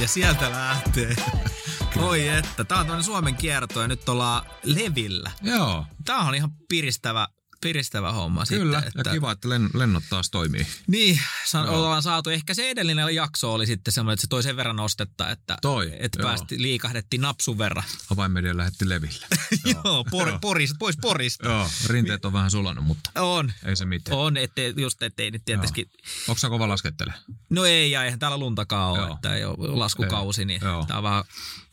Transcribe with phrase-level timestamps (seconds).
[0.00, 1.16] Ja sieltä lähtee.
[1.96, 5.30] Oi että, tää on tämmönen Suomen kierto ja nyt ollaan Levillä.
[5.42, 7.28] Joo, Tää on ihan piristävä,
[7.60, 8.80] piristävä homma kyllä.
[8.80, 9.00] sitten.
[9.00, 9.10] Että...
[9.10, 10.66] Ja kiva, että len, lennot taas toimii.
[10.86, 11.76] Niin, sa- Joo.
[11.76, 12.30] ollaan saatu.
[12.30, 15.92] Ehkä se edellinen jakso oli sitten semmoinen, että se toi sen verran nostetta, että, Toi,
[15.98, 16.28] että joo.
[16.28, 17.84] päästi, liikahdettiin napsun verran.
[18.10, 19.26] Avainmedia lähetti Leville.
[19.84, 21.48] Joo, por, poris, pois porista.
[21.48, 24.18] Joo, rinteet on vähän sulanut, mutta On, ei se mitään.
[24.18, 25.90] on, ettei, just ettei nyt tietysti,
[26.28, 27.14] Onko kova laskettele?
[27.50, 29.14] no ei, ja eihän täällä luntakaan ole, Joo.
[29.14, 30.84] että ei ole laskukausi, niin Joo.
[30.84, 31.24] tää on vähän,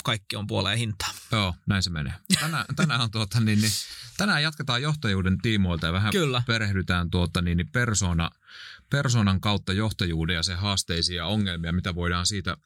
[0.07, 1.09] kaikki on puoleen hintaa.
[1.31, 2.13] Joo, näin se menee.
[2.39, 3.71] Tänään, tänään, on tuota, niin, niin,
[4.17, 6.43] tänään jatketaan johtajuuden tiimoilta ja vähän Kyllä.
[6.47, 8.31] perehdytään tuota, niin, niin persona,
[8.89, 12.57] persoonan kautta johtajuuden ja sen haasteisiin ja ongelmia, mitä voidaan siitä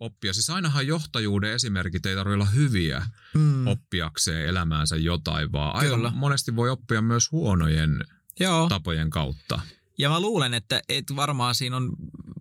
[0.00, 0.32] oppia.
[0.32, 3.66] Siis ainahan johtajuuden esimerkit ei tarvitse olla hyviä Mm.
[3.66, 8.04] oppiakseen elämäänsä jotain, vaan aika monesti voi oppia myös huonojen
[8.40, 9.60] Joo, tapojen kautta.
[9.98, 11.92] Ja mä luulen, että, että varmaan siinä on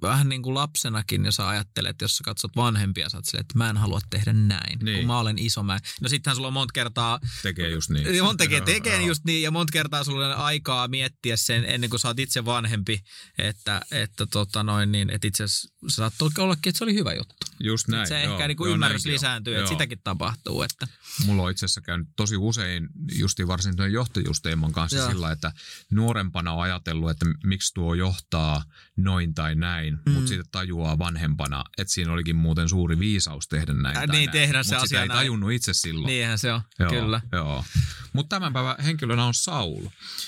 [0.02, 3.58] vähän niin kuin lapsenakin, jos sä ajattelet, jos sä katsot vanhempia, sä oot silleen, että
[3.58, 4.98] mä en halua tehdä näin, Niin.
[4.98, 5.64] kun mä olen iso.
[5.64, 5.80] Mä...
[6.02, 8.16] No sittenhän sulla on monta kertaa Tekee just niin.
[8.16, 11.90] Ja monta tekee, tekee just niin, ja monta kertaa sulla on aikaa miettiä sen ennen
[11.90, 13.00] kuin sä oot itse vanhempi,
[13.38, 17.36] että, että, tota noin, niin, että itse asiassa saattoi ollakin, että se oli hyvä juttu.
[17.60, 18.08] Just näin.
[18.08, 19.12] se joo, ehkä niin kuin joo, ymmärrys on.
[19.12, 19.70] lisääntyy, että Joo.
[19.70, 20.62] sitäkin tapahtuu.
[20.62, 20.88] Että,
[21.26, 22.88] Mulla on itse asiassa käynyt tosi usein
[23.20, 25.10] justiin varsin tuon johtajuusteeman kanssa Joo.
[25.10, 25.54] sillä, että
[25.92, 28.64] nuorempana on ajatellut, että miksi tuo johtaa
[28.98, 30.12] noin tai näin, mm.
[30.12, 34.30] Mutta sitten tajuaa vanhempana, että siinä olikin muuten suuri viisaus tehdä näin Ä, tai niin,
[34.34, 34.34] näin.
[34.52, 35.18] se Mut sitä asia ei näin.
[35.18, 36.08] tajunnut itse silloin.
[36.08, 37.22] niinhän se on, Joo, kyllä.
[37.32, 37.66] Joo.
[38.14, 39.86] Mutta tämän päivän henkilönä on Saul.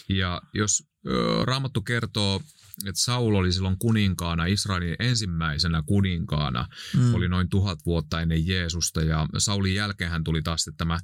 [0.09, 0.88] Ja jos
[1.43, 2.41] Raamattu kertoo,
[2.85, 7.13] että Saul oli silloin kuninkaana, Israelin ensimmäisenä kuninkaana, mm.
[7.13, 9.01] oli noin tuhat vuotta ennen Jeesusta.
[9.01, 10.99] Ja Saulin jälkeen hän tuli taas tämä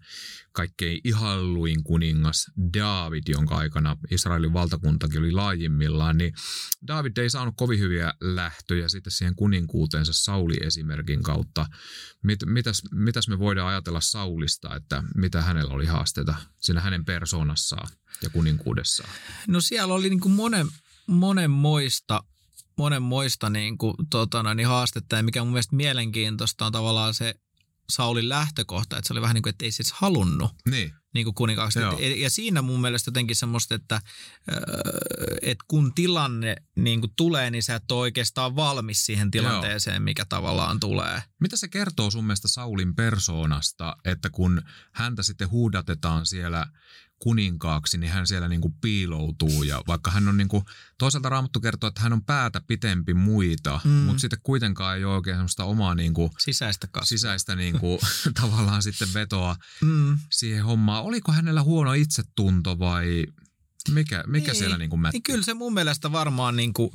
[0.51, 6.17] kaikkein ihalluin kuningas David, jonka aikana Israelin valtakuntakin oli laajimmillaan.
[6.17, 6.33] Niin
[6.87, 11.65] David ei saanut kovin hyviä lähtöjä sitten siihen kuninkuuteensa Sauli-esimerkin kautta.
[12.23, 17.87] Mit, mitäs, mitäs me voidaan ajatella Saulista, että mitä hänellä oli haasteita siinä hänen persoonassaan
[18.21, 19.09] ja kuninkuudessaan?
[19.47, 20.67] No siellä oli niin kuin monen,
[21.07, 22.23] monenmoista,
[22.77, 27.35] monenmoista niin kuin, tota, noin, niin haastetta, ja mikä mun mielestä mielenkiintoista on tavallaan se
[27.89, 31.35] Saulin lähtökohta, että se oli vähän niin kuin, että ei siis halunnut Niin, niin kuin
[31.35, 31.79] kuninkaaksi.
[31.79, 31.99] Joo.
[31.99, 34.01] Ja siinä mun mielestä jotenkin semmoista, että,
[34.51, 34.57] öö,
[35.41, 40.25] että kun tilanne niin kuin tulee, niin sä et ole oikeastaan valmis siihen tilanteeseen, mikä
[40.25, 41.23] tavallaan tulee.
[41.39, 44.61] Mitä se kertoo sun mielestä Saulin persoonasta, että kun
[44.91, 46.67] häntä sitten huudatetaan siellä
[47.19, 50.63] kuninkaaksi, niin hän siellä niinku piiloutuu ja vaikka hän on niinku,
[50.97, 53.89] toisaalta Raamattu kertoo, että hän on päätä pitempi muita, mm.
[53.91, 57.05] Mutta sitten kuitenkaan ei ole oikein semmoista omaa niinku, Sisäistä kasvua.
[57.05, 57.99] sisäistä niinku,
[58.41, 60.19] tavallaan sitten vetoa Mm.
[60.31, 61.03] siihen hommaan.
[61.03, 63.23] Oliko hänellä huono itsetunto vai
[63.91, 64.59] mikä, mikä Niin.
[64.59, 65.15] siellä niinku mätti?
[65.15, 66.89] Niin kyllä se mun mielestä varmaan, niin kuin,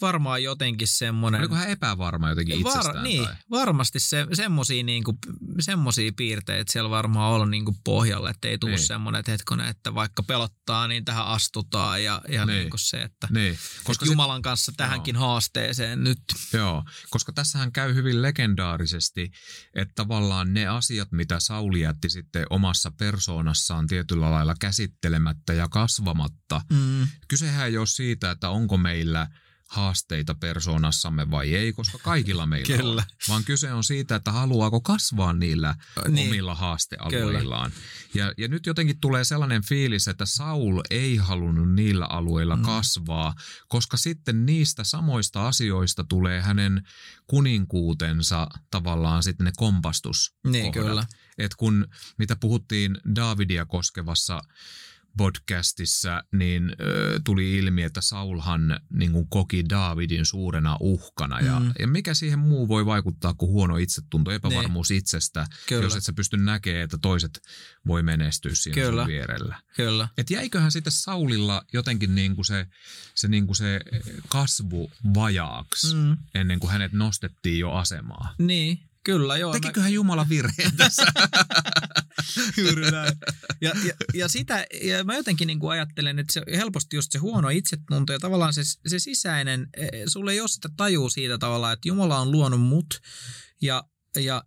[0.00, 1.40] varmaan jotenkin semmoinen...
[1.40, 3.04] Oliko hän epävarma jotenkin itsestään?
[3.04, 3.34] niin, tai?
[3.50, 5.18] varmasti se, semmosia, niinku,
[5.60, 8.86] semmosia piirteitä siellä varmaan on niinku pohjalla, että ei tule Niin.
[8.86, 9.32] semmoinen, että
[9.70, 12.46] että vaikka pelottaa, niin tähän astutaan ja, ja Niin.
[12.46, 12.60] niin.
[12.60, 16.22] niinku se, että, Niin, koska että Jumalan kanssa tähänkin haasteeseen nyt.
[16.52, 19.30] Joo, koska tässähän käy hyvin legendaarisesti,
[19.74, 26.60] että tavallaan ne asiat, mitä Sauli jätti sitten omassa persoonassaan tietyllä lailla käsittelemättä ja kasvamatta.
[26.72, 27.08] Mm.
[27.28, 29.28] Kysehän ei ole siitä, että onko meillä
[29.72, 33.02] haasteita persoonassamme vai ei, koska kaikilla meillä Kyllä.
[33.02, 33.16] on.
[33.28, 36.14] Vaan kyse on siitä, että haluaako kasvaa niillä niin.
[36.14, 36.28] Niin.
[36.28, 37.72] omilla haastealueillaan.
[38.14, 42.62] Ja, ja nyt jotenkin tulee sellainen fiilis, että Saul ei halunnut niillä alueilla mm.
[42.62, 43.34] kasvaa,
[43.68, 46.82] koska sitten niistä samoista asioista tulee hänen
[47.26, 50.34] kuninkuutensa tavallaan sitten ne kompastus.
[50.46, 51.06] Niin, kyllä.
[51.38, 51.86] Et kun,
[52.18, 54.40] mitä puhuttiin Davidia koskevassa
[55.16, 61.40] podcastissa, niin ö, tuli ilmi, että Saulhan niin kuin koki Davidin suurena uhkana.
[61.40, 61.72] Ja, Mm.
[61.78, 65.84] ja mikä siihen muu voi vaikuttaa kuin huono itsetunto, epävarmuus itsestä, Kyllä.
[65.84, 67.40] jos et sä pysty näkemään, että toiset
[67.86, 69.02] voi menestyä siinä Kyllä.
[69.02, 69.60] sun vierellä.
[69.76, 70.08] Kyllä.
[70.18, 72.66] Et jäiköhän sitten Saulilla jotenkin niin kuin se,
[73.14, 73.80] se, niin kuin se
[74.28, 75.94] kasvu vajaaksi.
[75.96, 76.16] Mm.
[76.34, 78.34] ennen kuin hänet nostettiin jo asemaa.
[78.38, 79.52] Niin, kyllä joo.
[79.52, 81.04] Tekiköhän Jumala virheen tässä?
[82.62, 83.12] Juuri näin.
[83.60, 87.18] Ja, ja, ja, sitä, ja mä jotenkin niin kuin ajattelen, että se helposti just se
[87.18, 91.72] huono itsetunto ja tavallaan se, se sisäinen, eh, sulle ei ole sitä tajuu siitä tavallaan,
[91.72, 93.00] että Jumala on luonut mut
[93.62, 93.84] ja,
[94.16, 94.44] ja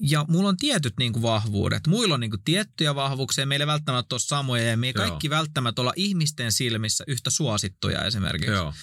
[0.00, 1.86] ja mulla on tietyt niin kuin vahvuudet.
[1.86, 5.06] Muilla on niin kuin tiettyjä vahvuuksia, meillä ei välttämättä ole samoja ja me ei Joo.
[5.06, 8.74] kaikki välttämättä olla ihmisten silmissä yhtä suosittuja esimerkiksi Joo.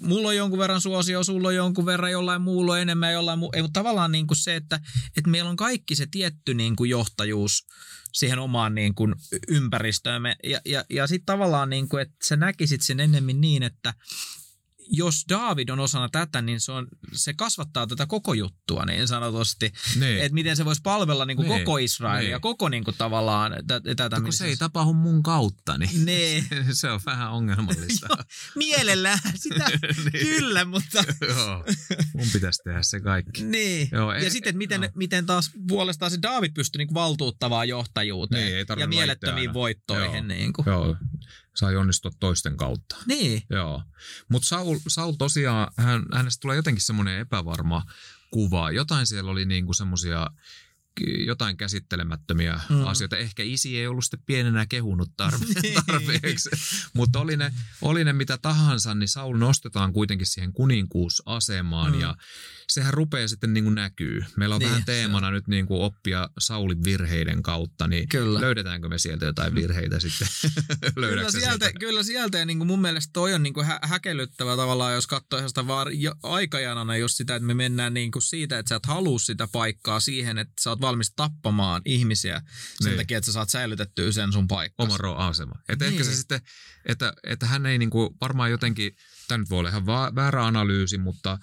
[0.00, 3.50] Mulla on jonkun verran suosio, sulla on jonkun verran, jollain muulla on enemmän, jollain muu.
[3.54, 4.80] Ei, mutta tavallaan niin kuin se, että,
[5.16, 7.66] että meillä on kaikki se tietty niin kuin johtajuus
[8.12, 9.14] siihen omaan niin kuin
[9.48, 10.36] ympäristöömme.
[10.44, 13.94] Ja, ja, ja sitten tavallaan, niin kuin, että sä näkisit sen ennemmin niin, että
[14.92, 19.72] jos David on osana tätä, niin se, on, se kasvattaa tätä koko juttua niin sanotusti.
[20.00, 20.18] Niin.
[20.18, 21.60] Että miten se voisi palvella niin kuin Niin.
[21.64, 22.40] koko Israelia, Niin.
[22.40, 24.20] koko niin kuin tavallaan tä- tätä.
[24.20, 26.44] kun se ei tapahdu mun kautta, niin Niin.
[26.72, 28.08] se on vähän ongelmallista.
[28.56, 29.64] Mielellään sitä,
[30.12, 30.26] Niin.
[30.26, 31.64] kyllä, mutta Joo,
[32.14, 33.44] mun pitäisi tehdä se kaikki.
[33.44, 33.88] niin.
[33.92, 34.90] Joo, ja ei- sitten, että miten, joo.
[34.94, 40.14] miten taas puolestaan se David pystyi niin valtuuttavaan johtajuuteen Niin, ja mielettömiin voittoihin.
[40.14, 40.24] Joo.
[40.24, 40.66] Niin, kuin.
[40.66, 40.96] Joo,
[41.54, 42.96] sai onnistua toisten kautta.
[43.06, 43.42] niin.
[43.50, 43.82] Joo,
[44.28, 47.84] mutta Saul, Saul tosiaan, hän, hänestä tulee jotenkin semmoinen epävarma
[48.30, 48.70] kuva.
[48.70, 50.26] Jotain siellä oli niinku semmoisia
[51.26, 52.86] jotain käsittelemättömiä Mm.
[52.86, 53.16] asioita.
[53.16, 56.50] Ehkä isi ei ollut sitten pienenä kehunut tarpe- tarpeeksi,
[56.92, 57.52] mutta oli ne,
[57.82, 62.00] oli ne mitä tahansa, niin Saul nostetaan kuitenkin siihen kuninkuusasemaan Mm.
[62.00, 62.16] ja
[62.68, 64.24] sehän rupeaa sitten niin kuin näkyy.
[64.36, 68.40] Meillä on Niin, vähän se teemana nyt niin kuin oppia Saulin virheiden kautta, niin Kyllä.
[68.40, 70.28] löydetäänkö me sieltä jotain virheitä sitten?
[70.94, 71.72] Kyllä sieltä, sieltä?
[71.80, 75.06] kyllä sieltä ja niin kuin mun mielestä toi on niin kuin hä- häkellyttävä tavallaan, jos
[75.06, 75.86] katsoo sitä vaan
[76.22, 80.00] aikajanana just sitä, että me mennään niin kuin siitä, että sä et halua sitä paikkaa
[80.00, 82.42] siihen, että sä oot valmis tappamaan ihmisiä
[82.80, 82.96] sen Niin.
[82.98, 84.86] takia, että sä saat säilytettyä sen sun paikkaa.
[85.00, 85.52] oma asema.
[85.68, 86.18] Että ehkä se Niin.
[86.18, 86.40] sitten,
[86.86, 88.96] että, että hän ei niinku, varmaan jotenkin,
[89.28, 91.38] tämä nyt voi olla ihan väärä analyysi, mutta,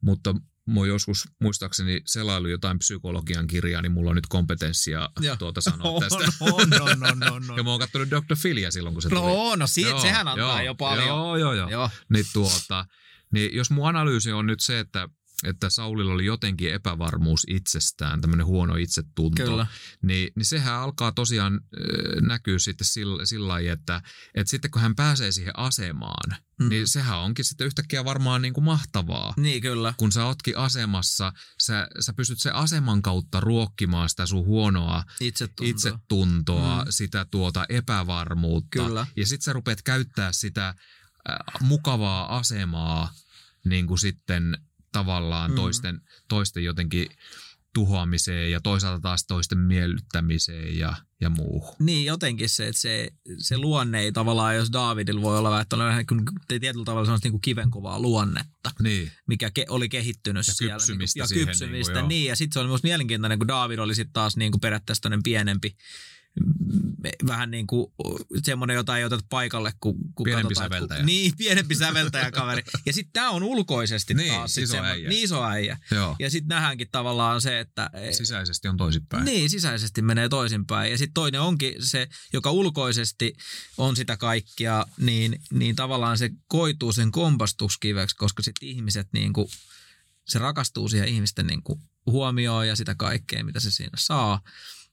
[0.00, 0.34] mutta
[0.66, 5.36] mä oon joskus muistaakseni selailu jotain psykologian kirjaa, niin mulla on nyt kompetenssia Joo.
[5.36, 6.24] tuota sanoa on, tästä.
[6.40, 7.56] on, on, on, on, on.
[7.56, 8.36] Ja mä oon katsonut Dr.
[8.42, 9.20] Philia silloin, kun se tuli.
[9.20, 11.06] No, no siitä, Joo, sehän antaa joo, jo paljon.
[11.08, 11.70] Joo, joo, joo.
[11.70, 11.90] Joo.
[12.08, 12.86] Niin, tuota,
[13.32, 15.08] niin jos mun analyysi on nyt se, että
[15.44, 19.66] että Saulilla oli jotenkin epävarmuus itsestään, tämmöinen huono itsetunto, Kyllä.
[20.02, 24.02] niin, niin sehän alkaa tosiaan äh, näkyä sitten sillä, sillä lailla, että,
[24.34, 26.68] että sitten kun hän pääsee siihen asemaan, Mm.
[26.68, 29.34] niin sehän onkin sitten yhtäkkiä varmaan niin kuin mahtavaa.
[29.36, 29.94] Niin, kyllä.
[29.96, 31.32] Kun sä ootkin asemassa,
[31.62, 35.66] sä, sä pystyt sen aseman kautta ruokkimaan sitä sun huonoa Itse tuntuu.
[35.70, 36.86] itsetuntoa, Mm.
[36.90, 38.68] sitä tuota epävarmuutta.
[38.86, 39.06] Kyllä.
[39.16, 40.74] Ja sit sä rupeat käyttää sitä äh,
[41.60, 43.12] mukavaa asemaa
[43.64, 44.58] niin kuin sitten
[44.94, 45.54] tavallaan Mm.
[45.54, 47.06] toisten, toisten jotenkin
[47.74, 51.74] tuhoamiseen ja toisaalta taas toisten miellyttämiseen ja, ja muuhun.
[51.78, 55.82] Niin, jotenkin se, että se, se luonne ei tavallaan, jos Davidilla voi olla että on
[55.82, 56.04] vähän
[56.48, 60.74] tietyllä tavalla sellaista niin kuin kivenkovaa luonnetta, Niin, mikä ke, oli kehittynyt Ja siellä.
[60.74, 62.08] kypsymistä niin kuin, ja kypsymistä, niin kuin, niin, joo.
[62.08, 62.28] niin.
[62.28, 65.76] Ja sitten se oli myös mielenkiintoinen, kun David oli sitten taas niin kuin periaatteessa pienempi,
[67.26, 67.86] vähän niin kuin
[68.42, 70.98] semmoinen, jota ei oteta paikalle, kun, kun Pienempi katsotaan, säveltäjä.
[70.98, 72.62] Kun, niin, pienempi säveltäjäkaveri.
[72.86, 74.58] Ja sitten tämä on ulkoisesti Niin, taas.
[74.58, 75.08] iso semmo- äijä.
[75.08, 75.78] Niin iso äijä.
[75.90, 76.16] joo.
[76.18, 79.24] Ja sitten nähdäänkin tavallaan se, että Sisäisesti on toisinpäin.
[79.24, 80.90] niin, sisäisesti menee toisinpäin.
[80.92, 83.34] Ja sitten toinen onkin se, joka ulkoisesti
[83.78, 89.48] on sitä kaikkia, niin, niin tavallaan se koituu sen kompastuskiveksi, koska sitten ihmiset niin kuin,
[90.24, 94.40] se rakastuu siihen ihmisten niin kuin huomioon ja sitä kaikkea, mitä se siinä saa.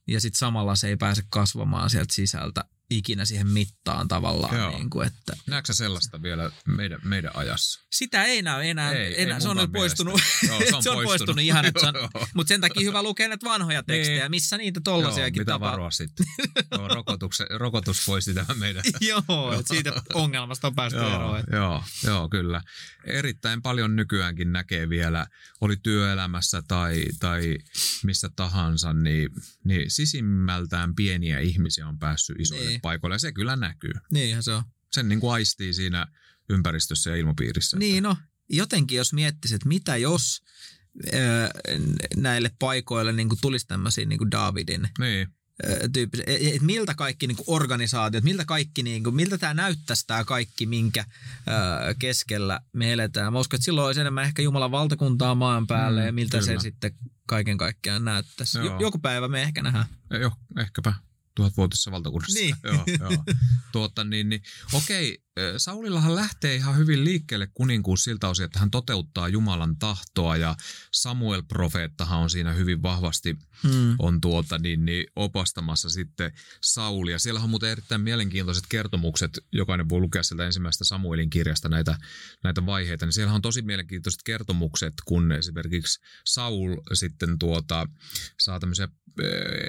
[0.08, 2.64] Ja sitten samalla se ei pääse kasvamaan sieltä sisältä
[2.98, 4.56] ikinä siihen mittaan tavallaan.
[4.56, 4.70] Joo.
[4.70, 7.80] Niin kuin, että Näetkö sellaista vielä meidän, meidän ajassa?
[7.92, 8.92] sitä ei näy enää.
[8.92, 9.40] Ei, ei enää.
[9.40, 10.20] se on nyt poistunut.
[10.48, 11.04] Joo, se on se on poistunut.
[11.04, 11.94] poistunut ihan, että se on,
[12.34, 14.30] mutta sen takia hyvä lukea näitä vanhoja tekstejä, Niin.
[14.30, 15.70] missä niitä Joo, tollasiakin mitä tapaa.
[15.72, 16.26] varoa sitten?
[16.70, 18.82] Joo, rokotukse, rokotus poisti tämän meidän.
[19.00, 21.38] joo, että siitä ongelmasta on päästy joo, eroon.
[21.40, 22.62] että- joo, joo, kyllä.
[23.04, 25.26] Erittäin paljon nykyäänkin näkee vielä,
[25.60, 27.58] oli työelämässä tai, tai
[28.04, 29.28] missä tahansa, niin,
[29.64, 32.80] niin sisimmältään pieniä ihmisiä on päässyt isoille Niin.
[32.82, 33.14] Paikoille.
[33.14, 33.92] Ja se kyllä näkyy.
[34.10, 34.62] Niinhän se on.
[34.92, 36.06] Sen niin kuin aistii siinä
[36.48, 37.76] ympäristössä ja ilmapiirissä.
[37.78, 38.16] Niin no,
[38.48, 40.42] jotenkin jos miettisit, että mitä jos
[41.14, 41.48] öö,
[42.16, 45.28] näille paikoille niin tulisi tämmöisiä niin Davidin Niin,
[45.92, 50.66] tyyppisiä, että miltä kaikki niin organisaatiot, miltä kaikki, niin kuin, miltä tämä näyttäisi tämä kaikki,
[50.66, 51.04] minkä
[51.48, 53.32] öö, keskellä me eletään.
[53.32, 56.58] Mä uskon, että silloin olisi enemmän ehkä Jumalan valtakuntaa maan päällä Mm, ja miltä kyllä.
[56.58, 56.94] se sitten
[57.26, 58.58] kaiken kaikkiaan näyttäisi.
[58.58, 58.66] Joo.
[58.66, 59.86] Jo, joku päivä me ehkä nähdään.
[60.20, 60.94] jo, ehkäpä
[61.34, 62.38] tuhatvuotisessa valtakunnassa.
[62.40, 62.56] Niin.
[62.64, 63.24] joo, joo.
[63.72, 65.18] Tuota, niin, niin, okei,
[65.56, 70.56] Saulillahan lähtee ihan hyvin liikkeelle kuninkuus siltä osin, että hän toteuttaa Jumalan tahtoa ja
[70.90, 73.96] Samuel-profeettahan on siinä hyvin vahvasti Hmm.
[73.98, 77.18] on tuota, niin, niin opastamassa sitten Saulia.
[77.18, 81.98] Siellä on muuten erittäin mielenkiintoiset kertomukset, jokainen voi lukea sieltä ensimmäisestä Samuelin kirjasta näitä,
[82.44, 87.86] näitä vaiheita, niin siellä on tosi mielenkiintoiset kertomukset, kun esimerkiksi Saul sitten tuota,
[88.38, 88.88] saa tämmöisiä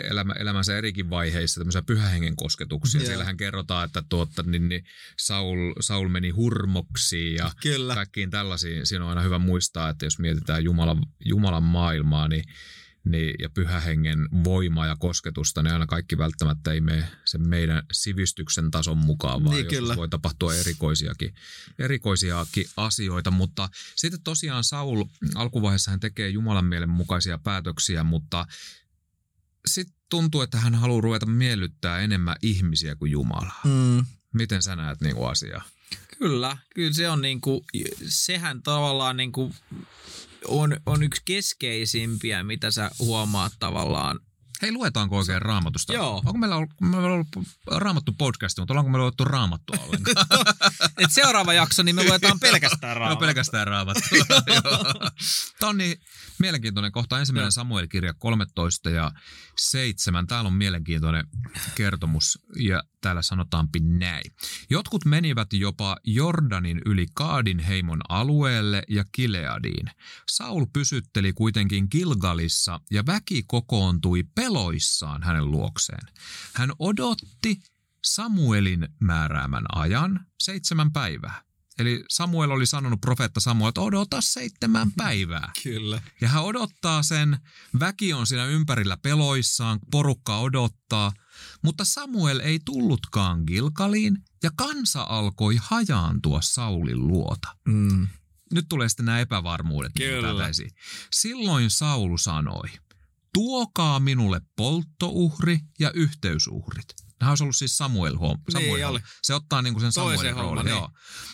[0.10, 3.02] elämä, elämänsä erikin vaiheissa tämmöisiä pyhähengen kosketuksia.
[3.02, 3.08] Joo.
[3.08, 4.84] Siellähän kerrotaan, että tuota, niin, niin
[5.20, 7.96] Saul, Saul meni hurmoksiin ja Kyllä.
[7.96, 8.88] kaikkiin tällaisiin.
[8.88, 12.44] Siinä on aina hyvä muistaa, että jos mietitään Jumalan, Jumalan maailmaa niin,
[13.06, 18.72] niin, ja pyhähengen voimaa ja kosketusta, niin aina kaikki välttämättä ei mene sen meidän sivistyksen
[18.72, 19.96] tason mukaan, vaan Niin, kyllä.
[19.96, 21.34] voi tapahtua erikoisiakin,
[21.80, 23.32] erikoisiakin asioita.
[23.32, 25.04] Mutta sitten tosiaan Saul
[25.36, 28.46] alkuvaiheessa hän tekee Jumalan mielen mukaisia päätöksiä, mutta
[29.66, 33.62] sitten tuntuu, että hän haluaa ruveta miellyttää enemmän ihmisiä kuin Jumalaa.
[33.64, 34.06] Hmm.
[34.34, 35.64] Miten sä näet niin asiaa?
[36.18, 37.66] Kyllä, kyllä se on niinku,
[38.08, 39.56] sehän tavallaan niinku
[40.48, 44.20] on, on yksi keskeisimpiä, mitä sä huomaat tavallaan
[44.62, 45.94] Hei, luetaanko oikein raamatusta?
[45.94, 46.16] Joo.
[46.16, 47.28] Onko meillä ollut, meillä ollut
[47.68, 50.26] raamattu podcast, mutta ollaanko meillä luettu raamattua ollenkaan?
[51.04, 53.28] Et seuraava jakso, niin me luetaan pelkästään No raamattua.
[53.28, 54.26] pelkästään raamattua.
[55.60, 56.02] Tämä on niin
[56.44, 57.20] mielenkiintoinen kohta.
[57.20, 57.52] Ensimmäinen Joo.
[57.52, 59.12] Samuel-kirja 13 ja
[59.58, 60.28] 7.
[60.28, 61.28] Täällä on mielenkiintoinen
[61.76, 64.32] kertomus ja täällä sanotaanpi näin.
[64.70, 69.88] Jotkut menivät jopa Jordanin yli Kaadin heimon alueelle ja Kileadiin.
[70.30, 76.08] Saul pysytteli kuitenkin Gilgalissa ja väki kokoontui peloissaan hänen luokseen.
[76.56, 77.60] Hän odotti
[78.04, 81.42] Samuelin määräämän ajan seitsemän päivää.
[81.80, 85.52] Eli Samuel oli sanonut profeetta Samuel, että odota seitsemän päivää.
[85.64, 86.02] Kyllä.
[86.22, 87.38] Ja hän odottaa sen,
[87.80, 91.12] väki on siinä ympärillä peloissaan, porukka odottaa.
[91.62, 97.48] Mutta Samuel ei tullutkaan Gilkaliin ja kansa alkoi hajaantua Saulin luota.
[97.68, 98.08] Mm.
[98.54, 99.92] Nyt tulee sitten nämä epävarmuudet.
[99.98, 100.50] Kyllä.
[101.12, 102.70] Silloin Saul sanoi,
[103.34, 107.03] tuokaa minulle polttouhri ja yhteysuhrit.
[107.20, 109.00] Nämä olisi ollut siis Samuel, huom- Samuel Niin huom- oli.
[109.24, 110.66] Se ottaa niin kuin sen Toisen Samuelin homman, roolin.
[110.66, 110.76] niin.
[110.78, 110.90] Joo.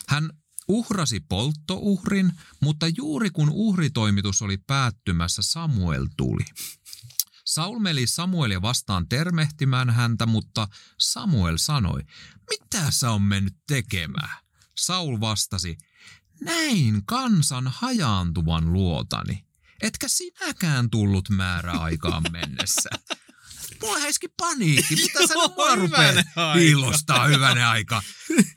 [0.08, 0.30] Hän
[0.68, 6.44] uhrasi polttouhrin, mutta juuri kun uhritoimitus oli päättymässä, Samuel tuli.
[7.44, 10.68] Saul meli Samuelia vastaan termehtimään häntä, mutta
[10.98, 12.00] Samuel sanoi,
[12.50, 14.38] mitä sä on mennyt tekemään?
[14.78, 15.78] Saul vastasi,
[16.40, 19.44] näin kansan hajaantuvan luotani.
[19.82, 22.90] Etkä sinäkään tullut määräaikaan mennessä.
[23.82, 24.96] Mulla häiski paniikki.
[24.96, 26.52] Mitä sä nyt mua aika.
[26.54, 28.02] piilostaa hyvänen aika?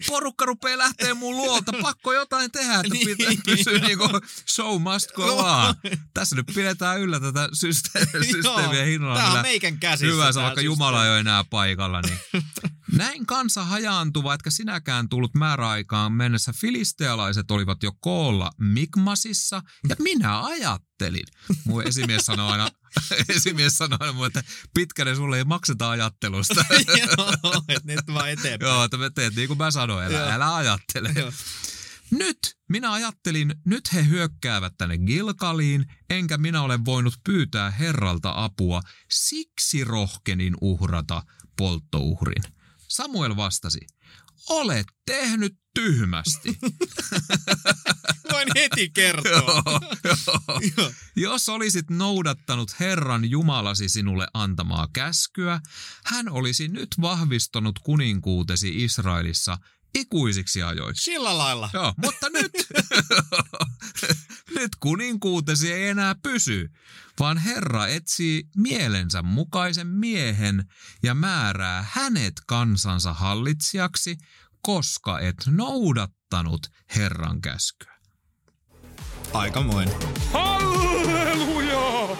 [0.08, 1.72] Porukka rupeaa lähteä mun luolta.
[1.82, 3.18] Pakko jotain tehdä, että Niin.
[3.18, 4.10] pitää pysyä niinku
[4.50, 5.76] show must go on.
[6.14, 9.16] Tässä nyt pidetään yllä tätä systeemiä, systeemiä hinnalla.
[9.20, 10.14] Tämä on meikän käsissä.
[10.14, 10.62] Hyvä, vaikka.
[10.62, 12.02] Jumala ei ole enää paikalla.
[12.02, 12.20] Niin.
[12.92, 16.54] Näin kansa hajaantuva, etkä sinäkään tullut määräaikaan mennessä.
[16.54, 21.24] Filistealaiset olivat jo koolla Mikmasissa ja minä ajattelin.
[21.66, 22.70] Mun esimies sanoi aina,
[23.36, 26.66] esimies sanoi mulle, että pitkäne sulle ei makseta ajattelusta.
[27.02, 28.70] Joo, että nyt vaan eteenpäin.
[28.70, 30.30] Joo, että me teet niin kuin mä sanoin, älä, Joo.
[30.30, 31.12] älä ajattele.
[31.16, 31.32] Joo.
[32.12, 32.38] Nyt
[32.70, 38.82] minä ajattelin, nyt he hyökkäävät tänne Gilkaliin, enkä minä ole voinut pyytää Herralta apua,
[39.12, 41.24] siksi rohkenin uhrata
[41.58, 42.44] polttouhrin.
[42.88, 43.80] Samuel vastasi,
[44.50, 46.58] olet tehnyt tyhmästi.
[48.32, 49.64] Voin heti kertoa.
[50.04, 50.92] Joo, joo.
[51.16, 55.60] Jos olisit noudattanut Herran Jumalasi sinulle antamaa käskyä,
[56.06, 59.58] hän olisi nyt vahvistanut kuninkuutesi Israelissa
[59.96, 61.04] ikuisiksi ajoiksi.
[61.04, 61.70] Sillä lailla.
[61.74, 62.52] Joo, mutta nyt,
[64.60, 66.70] nyt kuninkuutesi ei enää pysy,
[67.20, 70.66] vaan Herra etsii mielensä mukaisen miehen
[71.04, 74.18] ja määrää hänet kansansa hallitsijaksi,
[74.64, 77.94] koska et noudattanut Herran käskyä.
[79.34, 79.96] Aikamoinen.
[80.32, 82.18] Halleluja!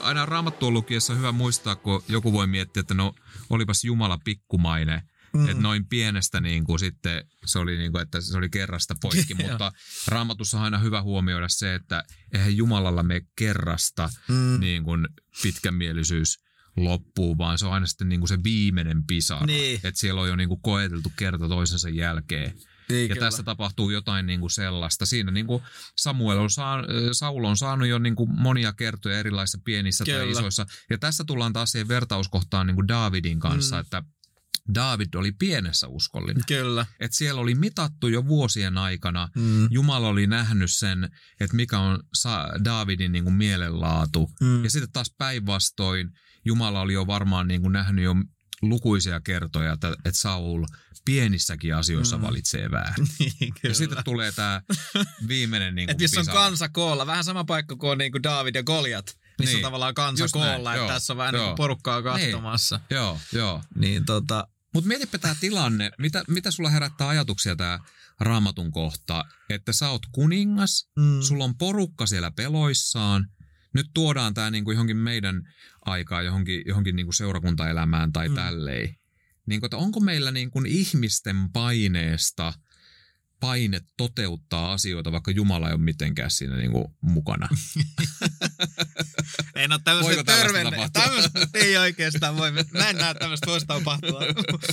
[0.00, 3.14] Aina raamattuun lukiessa on hyvä muistaa, kun joku voi miettiä, että no
[3.50, 5.02] olipas Jumala pikkumainen,
[5.32, 5.48] mm.
[5.48, 9.34] että noin pienestä niin kuin sitten se oli niin kuin, että se oli kerrasta poikki,
[9.42, 9.72] mutta
[10.08, 14.60] raamatussa on aina hyvä huomioida se, että eihän Jumalalla me kerrasta Mm.
[14.60, 15.08] niin kuin
[15.42, 16.41] pitkämielisyys
[16.76, 19.46] loppuu, vaan se on aina sitten niin kuin se viimeinen pisara.
[19.46, 19.74] Niin.
[19.84, 22.54] Että siellä on jo niin kuin koeteltu kerta toisensa jälkeen.
[22.88, 23.26] Niin, Ja kyllä.
[23.26, 25.06] tässä tapahtuu jotain niin kuin sellaista.
[25.06, 25.62] Siinä niin kuin
[25.96, 30.30] Samuel on saanut, Saul on saanut jo niin kuin monia kertoja erilaisissa pienissä tai Kyllä.
[30.38, 30.66] isoissa.
[30.90, 33.80] Ja tässä tullaan taas siihen vertauskohtaan niin kuin Davidin kanssa, Mm.
[33.80, 34.02] että
[34.74, 36.42] David oli pienessä uskollinen.
[36.48, 36.86] Kyllä.
[37.00, 39.28] Että siellä oli mitattu jo vuosien aikana.
[39.36, 39.68] Mm.
[39.70, 41.04] Jumala oli nähnyt sen,
[41.40, 42.02] että mikä on
[42.64, 44.30] Davidin niin kuin mielenlaatu.
[44.40, 44.64] Mm.
[44.64, 46.10] Ja sitten taas päinvastoin
[46.44, 48.14] Jumala oli jo varmaan niin kuin nähnyt jo
[48.62, 50.64] lukuisia kertoja, että, että Saul
[51.04, 52.22] pienissäkin asioissa Mm.
[52.22, 53.06] valitsee väärin.
[53.18, 54.62] Niin, Ja sitten tulee tämä
[55.28, 58.62] viimeinen niin Et missä on kansa koolla, vähän sama paikka kuin on niinku David ja
[58.62, 59.48] Goliat, missä niin.
[59.48, 59.62] on Niin.
[59.62, 61.44] tavallaan kansa Just näin, koolla, että joo, tässä on vähän joo.
[61.44, 62.80] niinku porukkaa katsomassa.
[62.90, 63.62] Joo, joo.
[63.74, 65.90] Niin tota, Mutta mietipä tämä tilanne.
[65.98, 67.78] Mitä, mitä sulla herättää ajatuksia tämä
[68.20, 69.24] raamatun kohta?
[69.50, 71.20] Että sä oot kuningas, mm.
[71.22, 73.26] sulla on porukka siellä peloissaan.
[73.74, 75.52] Nyt tuodaan tämä niinku johonkin meidän
[75.84, 78.34] aikaa, johonkin, johonkin niinku seurakuntaelämään tai Mm.
[78.34, 78.96] tälleen.
[79.46, 82.52] Niinku, että onko meillä niinku ihmisten paineesta
[83.40, 87.48] paine toteuttaa asioita, vaikka Jumala ei ole mitenkään siinä niinku mukana?
[89.54, 90.88] En ole tämmöistä tapahtua?
[90.92, 92.52] Tämmöistä ei oikeastaan voi.
[92.52, 94.20] Mä en näe tämmöistä voisi tapahtua.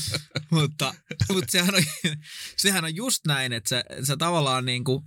[0.51, 0.93] mutta
[1.29, 1.83] mutta sehän, on,
[2.57, 5.03] sehän on just näin, että sä, sä tavallaan niin kuin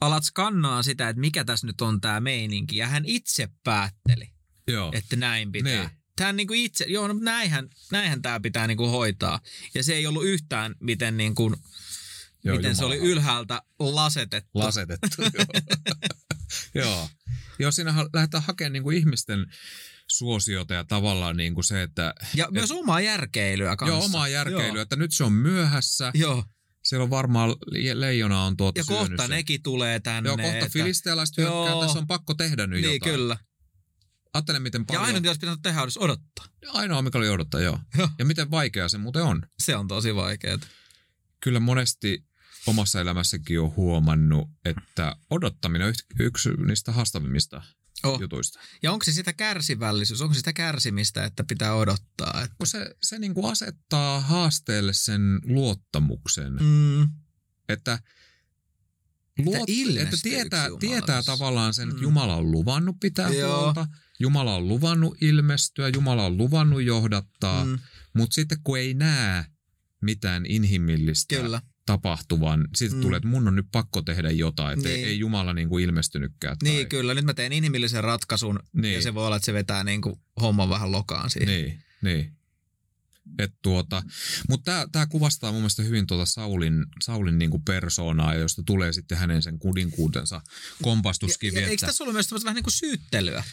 [0.00, 2.76] alat skannaa sitä, että mikä tässä nyt on tämä meininki.
[2.76, 4.32] Ja hän itse päätteli,
[4.68, 4.92] Joo.
[4.94, 5.80] että näin pitää.
[5.80, 5.90] Niin.
[6.20, 9.40] Hän niin kuin itse, joo, no näinhän, näinhän tämä pitää niin kuin hoitaa.
[9.74, 11.56] Ja se ei ollut yhtään miten niin kuin,
[12.44, 14.58] Joo, miten se oli ylhäältä lasetettu.
[14.58, 15.22] lasetettu.
[16.74, 16.84] joo.
[16.84, 17.08] joo.
[17.58, 19.46] Joo, siinähän lähdetään hakemaan niin kuin ihmisten
[20.06, 22.14] suosiota ja tavallaan niin kuin se, että...
[22.34, 23.96] ja myös omaa järkeilyä kanssa.
[23.96, 24.82] Joo, omaa järkeilyä, Joo.
[24.82, 26.10] että nyt se on myöhässä.
[26.14, 26.44] Joo.
[26.86, 27.56] Siellä on varmaan
[27.94, 29.30] leijona on tuota Ja syönyt kohta sen.
[29.30, 30.28] nekin tulee tänne.
[30.28, 31.82] Joo, kohta että- filistealaiset hyökkää, Joo.
[31.84, 33.12] tässä on pakko tehdä nyt Niin, jotain.
[33.12, 33.36] kyllä.
[34.34, 35.04] Ajattele, miten Ja paljon...
[35.04, 36.44] ainoa, mitä olisi pitänyt tehdä, olisi odottaa.
[36.72, 37.78] Ainoa, mikä oli odottaa, joo.
[37.98, 38.08] Joo.
[38.18, 39.42] Ja miten vaikeaa se muuten on.
[39.58, 40.58] Se on tosi vaikeaa.
[41.40, 42.24] Kyllä monesti
[42.66, 47.62] omassa elämässäkin on huomannut, että odottaminen on yksi niistä haastavimmista
[48.06, 48.20] Oh.
[48.20, 48.58] jutuista.
[48.82, 52.42] Ja onko se sitä kärsivällisyys, onko se sitä kärsimistä, että pitää odottaa?
[52.44, 52.56] Että...
[52.58, 57.08] Kun se, se niin kuin asettaa haasteelle sen luottamuksen, mm.
[57.68, 57.98] Että,
[59.38, 62.02] luot, että ilmestyykö tietää, tietää tavallaan sen, että Mm.
[62.02, 63.60] Jumala on luvannut pitää Joo.
[63.60, 63.86] huolta,
[64.18, 67.64] Jumala on luvannut ilmestyä, Jumala on luvannut johdattaa.
[67.64, 67.78] Mm.
[68.14, 69.44] mutta sitten kun ei näe
[70.02, 71.62] mitään inhimillistä Kyllä.
[71.86, 73.02] Tapahtuvan, sitten Mm.
[73.02, 75.06] tulee, että mun on nyt pakko tehdä jotain, että niin.
[75.06, 76.58] ei, Jumala niin kuin ilmestynytkään.
[76.58, 77.14] Tai, Niin, kyllä.
[77.14, 78.94] Nyt mä teen inhimillisen ratkaisun Niin.
[78.94, 81.48] ja se voi olla, että se vetää niin kuin homman vähän lokaan siihen.
[81.48, 82.32] Niin, niin.
[83.38, 84.02] Et tuota,
[84.48, 89.42] mutta tämä kuvastaa mun mielestä hyvin tuota Saulin, Saulin niinku persoonaa, josta tulee sitten hänen
[89.42, 90.40] sen kudinkuutensa
[90.82, 91.56] kompastuskivi.
[91.56, 93.44] Ja, ja, eikö tässä ollut myös vähän niin kuin syyttelyä?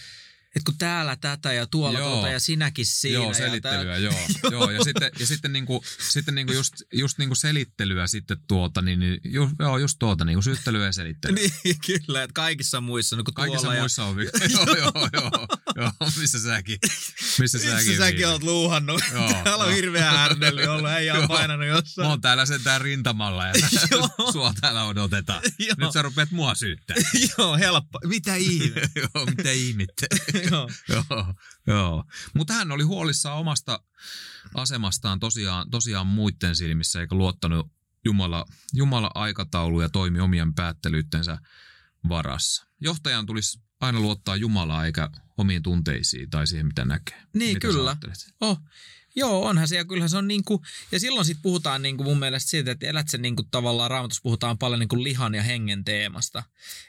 [0.56, 2.12] Että kun täällä tätä ja tuolla Joo.
[2.12, 3.14] tuota ja sinäkin siinä.
[3.14, 4.14] Joo, ja selittelyä, joo.
[4.52, 4.72] joo.
[4.72, 9.20] Ja sitten, ja sitten, niinku, sitten niinku just, just niinku selittelyä sitten tuota, niin, niin
[9.24, 11.36] ju, joo, just tuota, niinku syyttelyä ja selittelyä.
[11.64, 15.48] Niin, kyllä, että kaikissa muissa, no kun Kaikissa tuolla muissa on vi- joo, joo, joo,
[15.76, 16.78] joo, missä säkin,
[17.40, 17.64] missä ja...
[17.64, 19.02] säkin, Missä säkin oot luuhannut?
[19.14, 19.76] Joo, Täällä on joo.
[19.76, 22.08] hirveä härdelli ollut, ei ole painanut Mä jossain.
[22.08, 23.54] oon täällä sentään rintamalla ja
[24.32, 25.42] sua täällä odotetaan.
[25.78, 26.96] Nyt sä rupeat mua syyttää.
[27.38, 28.00] Joo, helppo.
[28.06, 28.82] Mitä ihme?
[28.96, 30.06] joo, mitä ihmettä.
[30.52, 30.70] Joo.
[30.90, 31.34] joo,
[31.68, 32.04] joo.
[32.34, 33.80] Mutta hän oli huolissaan omasta
[34.56, 37.72] asemastaan tosiaan, tosiaan muiden silmissä, eikä luottanut
[38.06, 41.38] Jumala, Jumala aikataulu ja toimi omien päättelyyttensä
[42.10, 42.68] varassa.
[42.80, 47.22] Johtajan tulisi aina luottaa Jumalaa eikä omiin tunteisiin tai siihen, mitä näkee.
[47.34, 47.98] Niin, mitä kyllä.
[48.42, 48.62] Oh.
[49.16, 52.50] Joo, onhan se ja kyllähän se on niinku, ja silloin sitten puhutaan niinku mun mielestä
[52.50, 56.44] siitä, että elät sä niinku tavallaan, raamatussa puhutaan paljon niinku lihan ja hengen teemasta.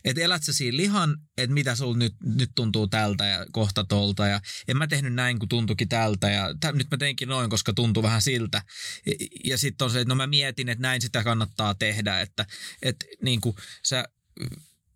[0.05, 4.27] Että elät sä siinä lihan, että mitä sul nyt, nyt tuntuu tältä ja kohta tolta
[4.27, 7.73] ja en mä tehnyt näin, kun tuntuikin tältä ja tä, nyt mä teinkin noin, koska
[7.73, 8.63] tuntuu vähän siltä.
[9.07, 9.13] Ja,
[9.45, 12.47] ja sitten on se, että no mä mietin, että näin sitä kannattaa tehdä, että,
[12.83, 14.05] että niinku sä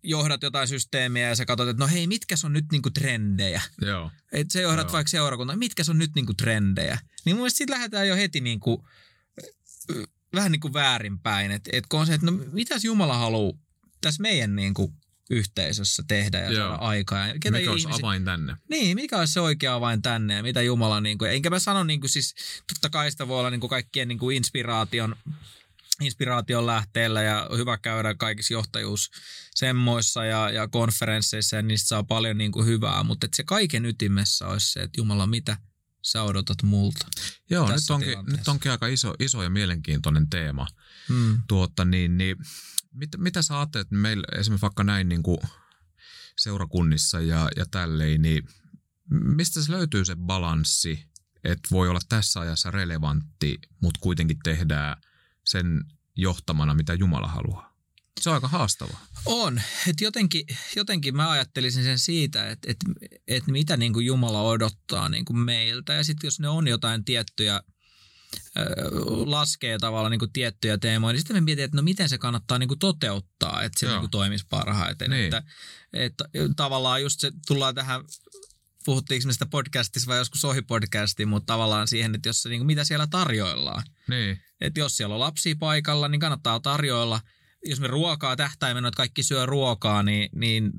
[0.03, 3.61] johdat jotain systeemiä ja sä katsot, että no hei, mitkä on nyt niinku trendejä.
[3.81, 4.93] Joo, Et sä johdat Joo.
[4.93, 6.99] vaikka seurakuntaa, mitkä on nyt niinku trendejä.
[7.25, 8.87] Niin mun mielestä siitä lähdetään jo heti niinku,
[10.33, 11.51] vähän niinku väärinpäin.
[11.51, 13.57] Että et kun on se, että no mitäs Jumala haluaa
[14.01, 14.93] tässä meidän niinku
[15.29, 16.67] yhteisössä tehdä ja Joo.
[16.67, 17.27] saada aikaa.
[17.27, 18.55] Ja ketä mikä olisi ihmisiä- avain tänne?
[18.69, 21.83] Niin, mikä olisi se oikea avain tänne ja mitä Jumala, niin kuin, enkä mä sano
[21.83, 22.35] niin kuin siis,
[22.67, 25.15] totta kai sitä voi olla niin kuin kaikkien niin kuin inspiraation,
[26.01, 29.11] inspiraation lähteellä ja hyvä käydä kaikissa johtajuus
[29.55, 34.47] semmoissa ja, ja konferensseissa ja niistä saa paljon niin kuin hyvää, mutta se kaiken ytimessä
[34.47, 35.57] olisi se, että Jumala, mitä
[36.01, 37.07] sä odotat multa?
[37.49, 40.67] Joo, nyt onkin, nyt onkin aika iso, iso ja mielenkiintoinen teema.
[41.09, 41.41] Hmm.
[41.47, 42.37] Tuota, niin, niin,
[42.93, 45.39] mit, mitä sä ajattelet, että meillä esimerkiksi vaikka näin niin kuin
[46.37, 48.43] seurakunnissa ja, ja tälleen, niin
[49.09, 51.05] mistä se löytyy se balanssi,
[51.43, 54.97] että voi olla tässä ajassa relevantti, mutta kuitenkin tehdään
[55.51, 55.83] sen
[56.15, 57.69] johtamana, mitä Jumala haluaa?
[58.21, 59.05] Se on aika haastavaa.
[59.25, 59.61] On.
[59.87, 62.77] Et jotenkin, jotenkin mä ajattelisin sen siitä, että et,
[63.27, 65.93] et mitä niin kuin Jumala odottaa niin kuin meiltä.
[65.93, 67.61] Ja sitten jos ne on jotain tiettyjä,
[69.25, 72.59] laskee tavallaan niin kuin tiettyjä teemoja, niin sitten me mietin, että no miten se kannattaa
[72.59, 73.93] niin kuin toteuttaa, että se Joo.
[73.93, 75.09] niin kuin toimisi parhaiten.
[75.09, 75.25] Niin.
[75.25, 75.43] Että,
[75.93, 78.01] että tavallaan just se tullaan tähän
[78.85, 82.59] puhuttiinko me sitä podcastissa vai joskus ohi podcastiin, mutta tavallaan siihen, että jos se, niin
[82.59, 83.83] kuin, mitä siellä tarjoillaan.
[84.09, 87.21] Niin, Että jos siellä on lapsia paikalla, niin kannattaa tarjoilla.
[87.65, 90.71] Jos me ruokaa tähtäimenä, että kaikki syö ruokaa, niin, niin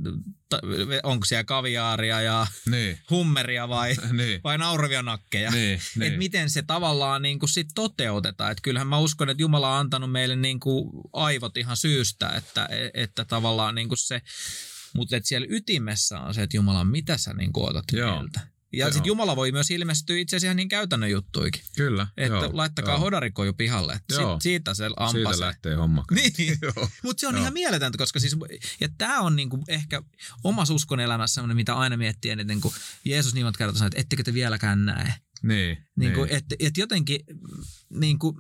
[0.48, 0.60] ta-
[1.02, 5.50] onko siellä kaviaaria ja niin, hummeria vai, niin, vai nauravia nakkeja?
[5.50, 6.18] niin, Että niin.
[6.18, 8.52] miten se tavallaan niin kuin sit toteutetaan.
[8.52, 12.68] Että kyllähän mä uskon, että Jumala on antanut meille niin kuin aivot ihan syystä, että,
[12.94, 14.22] että tavallaan niin kuin se,
[14.94, 18.16] mutta että siellä ytimessä on se, että Jumala, mitä sä niin kuin otat Joo.
[18.16, 18.40] meiltä.
[18.72, 21.62] Ja sitten Jumala voi myös ilmestyä itse asiassa ihan niin käytännön juttuikin.
[21.76, 22.06] Kyllä.
[22.16, 23.00] Että joo, laittakaa joo.
[23.00, 23.92] hodarikoju pihalle.
[23.92, 24.34] Että Joo.
[24.34, 25.40] sit, siitä se Siitä ampasee.
[25.46, 26.04] lähtee homma.
[26.10, 26.32] Niin.
[26.62, 26.88] joo.
[27.02, 27.40] Mutta se on Joo.
[27.40, 28.36] ihan mieletöntä, koska siis,
[28.80, 30.02] ja tämä on niinku ehkä
[30.44, 32.72] omassa uskon elämässä semmoinen, mitä aina miettii eniten, kun
[33.04, 35.14] Jeesus niin monta kertaa sanoi, että ettekö te vieläkään näe.
[35.42, 36.36] Niin, Niin kuin, niin.
[36.36, 37.20] että et jotenkin
[37.90, 38.36] niin kuin,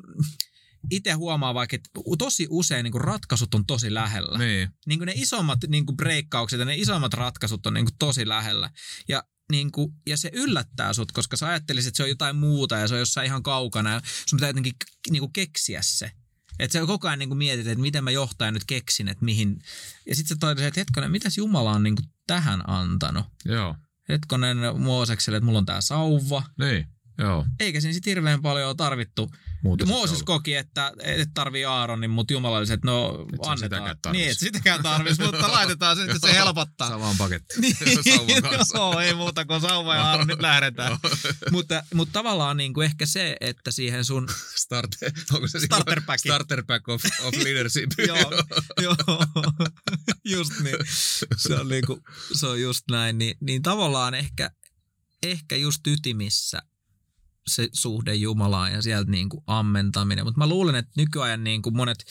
[0.90, 4.38] itse huomaa vaikka, että tosi usein niin kuin ratkaisut on tosi lähellä.
[4.38, 4.68] niin.
[4.86, 8.28] Niin kuin ne isommat niin kuin breikkaukset ja ne isommat ratkaisut on niin kuin tosi
[8.28, 8.70] lähellä.
[9.08, 12.76] Ja, niin kuin, ja se yllättää sut, koska sä ajattelisit, että se on jotain muuta
[12.76, 14.72] ja se on jossain ihan kaukana ja sun pitää jotenkin
[15.10, 16.12] niin kuin keksiä se.
[16.58, 19.58] Että sä koko ajan niin kuin mietit, että miten mä johtajan nyt keksin, että mihin.
[20.06, 23.26] Ja sitten sä toivotat, että hetkonen, mitäs Jumala on niin kuin tähän antanut?
[23.44, 23.76] Joo.
[24.08, 26.42] Hetkonen Moosekselle, että mulla on tää sauva.
[26.58, 26.86] Niin,
[27.18, 27.46] joo.
[27.60, 29.30] Eikä siinä sitten hirveän paljon ole tarvittu.
[29.62, 33.46] Muuta sitten Mooses koki, että et tarvii Aaronin, mutta Jumala oli se, että no Et
[33.46, 33.82] annetaan.
[33.82, 36.88] sitäkään niin, että sitäkään tarvis, mutta laitetaan se, että se helpottaa.
[36.88, 37.54] Samaan paketti.
[37.60, 37.76] Niin,
[38.74, 40.98] joo, ei muuta kuin sauva ja Aaron, nyt lähdetään.
[41.52, 46.18] mutta, mutta tavallaan niin kuin ehkä se, että siihen sun Starter, onko se Starter pack.
[46.18, 47.90] Starter pack of, of leadership.
[48.06, 48.32] joo,
[48.82, 48.96] joo,
[50.24, 50.76] just niin.
[51.36, 52.00] Se on, niinku,
[52.32, 53.18] se on just näin.
[53.18, 54.50] Niin, niin tavallaan ehkä,
[55.22, 56.62] ehkä just ytimissä
[57.50, 60.24] se suhde Jumalaan ja sieltä niinku ammentaminen.
[60.24, 62.04] Mutta mä luulen, että nykyajan niinku monet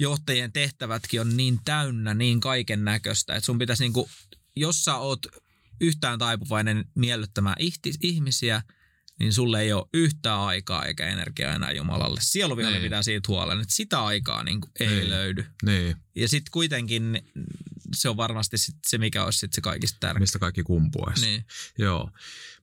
[0.00, 4.10] johtajien tehtävätkin on niin täynnä niin kaiken näköistä, että sun pitäisi niinku,
[4.56, 5.26] jos sä oot
[5.80, 7.56] yhtään taipuvainen miellyttämään
[8.02, 8.62] ihmisiä,
[9.20, 12.20] niin sulle ei ole yhtään aikaa eikä energiaa enää Jumalalle.
[12.22, 12.90] Sieluvihollinen Niin.
[12.90, 15.10] pitää siitä huolen, että sitä aikaa niin kuin ei Niin.
[15.10, 15.46] löydy.
[15.64, 17.22] niin, Ja sitten kuitenkin
[17.94, 20.22] se on varmasti sit se, mikä olisi sit se kaikista tärkein.
[20.22, 21.26] mistä kaikki kumpuaisi.
[21.26, 21.44] Niin.
[21.78, 22.10] Joo.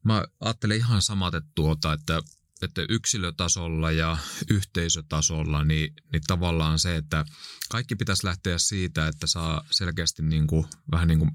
[0.03, 2.21] Mä ajattelen ihan samat, että, tuota, että,
[2.61, 4.17] että yksilötasolla ja
[4.49, 7.25] yhteisötasolla, niin, niin tavallaan se, että
[7.69, 11.31] kaikki pitäisi lähteä siitä, että saa selkeästi niin kuin, vähän niin kuin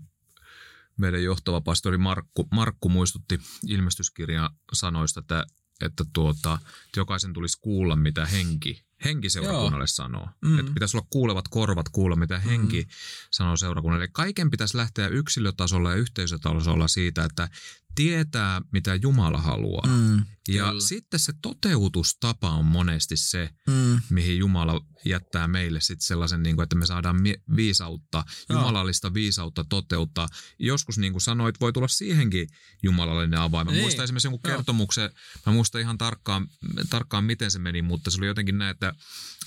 [0.96, 5.46] meidän johtava pastori Markku, Markku muistutti ilmestyskirjan sanoista, että,
[5.80, 10.28] että, tuota, että jokaisen tulisi kuulla, mitä henki, henki seurakunnalle sanoo.
[10.44, 10.58] Mm.
[10.58, 12.88] Että pitäisi olla kuulevat korvat kuulla, mitä henki
[13.30, 14.08] sanoo seurakunnalle.
[14.12, 17.48] Kaiken pitäisi lähteä yksilötasolla ja yhteisötasolla siitä, että
[17.94, 19.86] tietää, mitä Jumala haluaa.
[19.86, 20.80] Mm, ja kyllä.
[20.80, 26.62] sitten se toteutustapa on monesti se, mm, mihin Jumala jättää meille sitten sellaisen, niin kuin,
[26.62, 27.16] että me saadaan
[27.56, 28.58] viisautta, Joo.
[28.58, 30.28] jumalallista viisautta toteuttaa.
[30.58, 32.48] Joskus niin kuin sanoit, voi tulla siihenkin
[32.82, 33.66] jumalallinen avain.
[33.66, 33.82] Mä Niin.
[33.82, 34.56] muistan esimerkiksi jonkun Joo.
[34.56, 35.10] kertomuksen,
[35.46, 36.48] mä muistan ihan tarkkaan,
[36.90, 38.91] tarkkaan miten se meni, mutta se oli jotenkin näin, että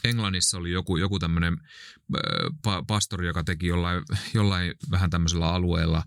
[0.03, 1.57] Englannissa oli joku, joku tämmöinen
[2.67, 4.03] pa- pastori, joka teki jollain,
[4.33, 6.03] jollain vähän tämmöisellä alueella,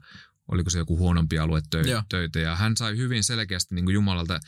[0.48, 2.02] oliko se joku huonompi alue tö- Joo.
[2.08, 4.40] töitä, ja hän sai hyvin selkeästi niin kuin Jumalalta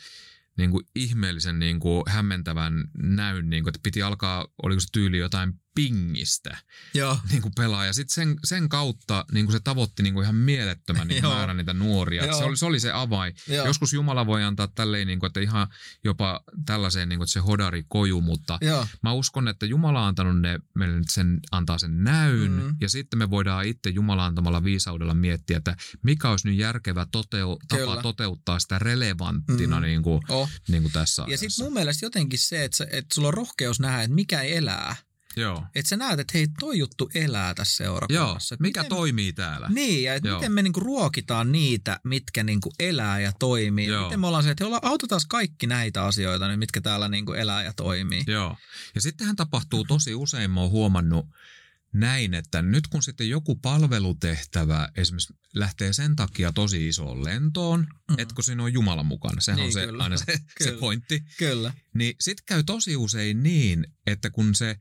[0.57, 5.17] niin kuin ihmeellisen niin kuin hämmentävän näyn, niin kuin, että piti alkaa, oliko se tyyli
[5.17, 6.57] jotain pingistä
[6.93, 7.17] joo.
[7.31, 7.85] niin kuin pelaa.
[7.85, 11.33] Ja sitten sen, sen kautta niin kuin se tavoitti niin kuin ihan mielettömän niin kuin
[11.33, 12.33] määrän niitä nuoria.
[12.37, 13.33] Se oli, se oli se avain.
[13.47, 13.65] Joo.
[13.65, 15.67] Joskus Jumala voi antaa tälleen, niin kuin, että ihan
[16.03, 18.87] jopa tällaiseen, niin kuin, että se hodari koju, mutta Joo.
[19.03, 22.75] Mä uskon, että Jumala on antanut ne, meille nyt sen, antaa sen näyn, Mm.
[22.81, 27.59] ja sitten me voidaan itse Jumala antamalla viisaudella miettiä, että mikä olisi nyt järkevä toteu,
[27.69, 27.85] Kyllä.
[27.85, 29.81] tapa toteuttaa sitä relevanttina Mm.
[29.85, 30.49] niin kuin, Oh.
[30.67, 34.01] niin kuin tässä Ja sitten mun mielestä jotenkin se, että, että sulla on rohkeus nähdä,
[34.01, 34.95] että mikä ei elää.
[35.35, 37.93] Joo, Että sä näet, että hei, toi juttu elää tässä Joo.
[37.93, 38.55] seurakunnassa.
[38.55, 39.67] Et mikä miten- toimii täällä?
[39.69, 40.37] Niin, ja et Joo.
[40.37, 43.87] miten me niinku ruokitaan niitä, mitkä niinku elää ja toimii.
[43.87, 44.03] Joo.
[44.03, 47.63] Miten me ollaan se, että olla- autetaan kaikki näitä asioita, nyt, mitkä täällä niinku elää
[47.63, 48.23] ja toimii.
[48.27, 48.57] Joo.
[48.95, 51.25] Ja sittenhän tapahtuu tosi usein, mä oon huomannut
[51.93, 57.87] näin, että nyt kun sitten joku palvelutehtävä esimerkiksi lähtee sen takia tosi isoon lentoon, Mm.
[58.15, 58.19] mm.
[58.19, 60.03] että kun siinä on Jumala mukana, sehän Niin, on se, kyllä.
[60.03, 60.79] aina se, se Kyllä.
[60.79, 61.23] pointti.
[61.37, 61.73] Kyllä.
[61.93, 64.75] Niin sitten käy tosi usein niin, että kun se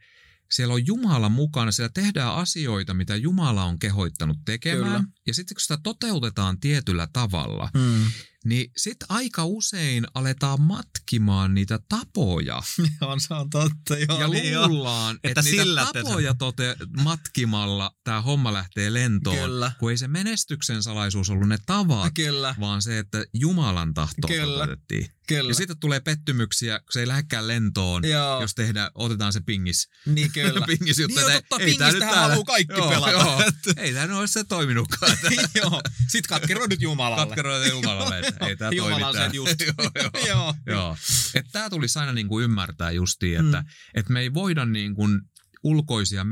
[0.52, 5.02] siellä on Jumala mukana, siellä tehdään asioita, mitä Jumala on kehoittanut tekemään.
[5.02, 5.04] Kyllä.
[5.26, 8.04] Ja sitten kun sitä toteutetaan tietyllä tavalla, Mm.
[8.44, 12.62] niin sitten aika usein aletaan matkimaan niitä tapoja.
[13.00, 13.98] on, se on totta.
[14.08, 18.92] Joo, ja niin luullaan, että, Että että niitä sillä tapoja tote- matkimalla tämä homma lähtee
[18.92, 19.36] lentoon.
[19.50, 19.72] Kyllä.
[19.78, 25.06] Kun ei se menestyksen salaisuus ollut ne tavat, Kyllä, vaan se, että Jumalan tahto toteutettiin.
[25.34, 25.50] Kyllä.
[25.50, 29.88] Ja sitten tulee pettymyksiä, kun se ei lähdekään lentoon, Joo, jos tehdään, otetaan se pingis,
[30.06, 30.66] niin kyllä.
[30.78, 32.28] pingis juttu, Niin on että totta, ei tää pingistähän täällä.
[32.32, 33.10] haluu kaikki joo, pelata.
[33.10, 33.42] Joo.
[33.84, 35.16] ei tämä ole se toiminutkaan.
[35.62, 35.82] joo.
[36.08, 37.26] Sitten katkero nyt Jumalalle.
[37.26, 39.24] Katkeroita Jumalalle, että ei tämä Jumala toimi on tää.
[39.24, 39.54] sen just.
[39.60, 40.54] joo, joo.
[40.66, 40.96] joo.
[41.34, 43.68] Että tämä tulisi aina niin kuin ymmärtää justiin, että Mm.
[43.94, 45.20] et me ei voida niin kuin
[45.62, 46.24] ulkoisia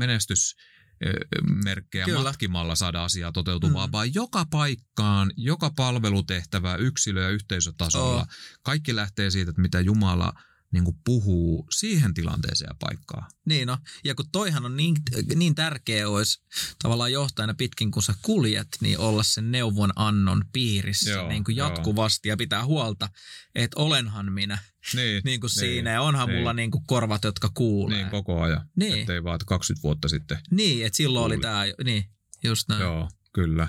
[1.05, 2.23] menestysmerkkejä Kyllä.
[2.23, 3.91] matkimalla saada asiaa toteutumaan, Mm.
[3.91, 8.25] vaan joka paikkaan, joka palvelutehtävä, yksilö- ja yhteisötasolla, Oo.
[8.61, 10.33] kaikki lähtee siitä, että mitä Jumala
[10.71, 13.31] niin kuin puhuu siihen tilanteeseen ja paikkaan.
[13.45, 14.95] Niin no, ja kun toihan on niin,
[15.35, 16.41] niin tärkeä olisi
[16.81, 21.57] tavallaan johtajana pitkin, kun sä kuljet, niin olla sen neuvon annon piirissä Joo, niin kuin
[21.57, 21.69] joo.
[21.69, 23.09] jatkuvasti ja pitää huolta,
[23.55, 24.57] että olenhan minä
[24.93, 26.39] Niin, niin kuin siinä ja onhan niin.
[26.39, 27.97] mulla niin kuin korvat, jotka kuulee.
[27.97, 28.69] niin koko ajan.
[28.75, 28.99] Niin.
[28.99, 30.37] Ettei vaan että 20 vuotta sitten.
[30.51, 31.41] Niin, että silloin oli Kuuli.
[31.41, 32.05] tämä, niin,
[32.43, 32.81] just näin.
[32.81, 33.67] Joo, kyllä.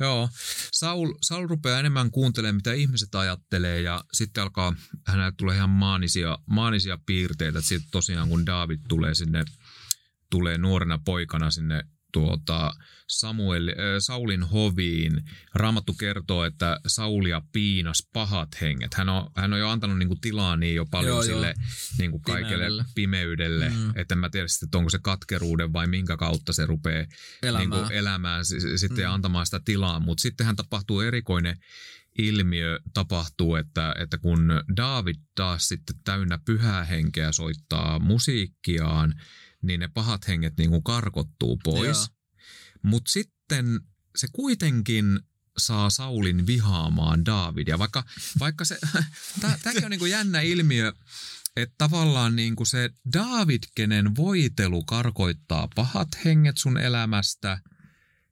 [0.00, 0.28] Joo,
[0.72, 4.74] Saul, Saul rupeaa enemmän kuuntelemaan, mitä ihmiset ajattelee ja sitten alkaa,
[5.06, 7.60] hänelle tulee ihan maanisia, maanisia piirteitä.
[7.60, 9.44] Sitten tosiaan kun David tulee sinne,
[10.30, 11.82] tulee nuorena poikana sinne
[12.16, 12.74] tuota
[13.08, 15.22] Samuel, äh, Saulin hoviin.
[15.54, 18.94] Raamattu kertoo, että Saulia piinas pahat henget.
[18.94, 21.66] Hän on, hän on jo antanut niin kuin tilaa niin jo paljon joo, sille joo.
[21.98, 23.92] Niin kuin kaikelle pimeydelle, pimeydelle mm.
[23.96, 27.04] että en mä tiedä sitten, että onko se katkeruuden vai minkä kautta se rupeaa
[27.42, 28.44] elämään, niin kuin elämään
[28.76, 29.12] sitten mm.
[29.12, 30.00] antamaan sitä tilaa.
[30.00, 31.56] Mutta sittenhän tapahtuu erikoinen
[32.18, 39.14] ilmiö tapahtuu, että, että kun David taas sitten täynnä pyhää henkeä soittaa musiikkiaan,
[39.62, 42.10] niin ne pahat henget niin kuin karkottuu pois.
[42.82, 43.80] Mutta sitten
[44.16, 45.20] se kuitenkin
[45.58, 48.04] saa Saulin vihaamaan Davidia, vaikka,
[48.40, 48.78] vaikka se,
[49.40, 50.92] tämäkin on niin kuin jännä ilmiö,
[51.56, 57.60] että tavallaan niin kuin se David, kenen voitelu karkoittaa pahat henget sun elämästä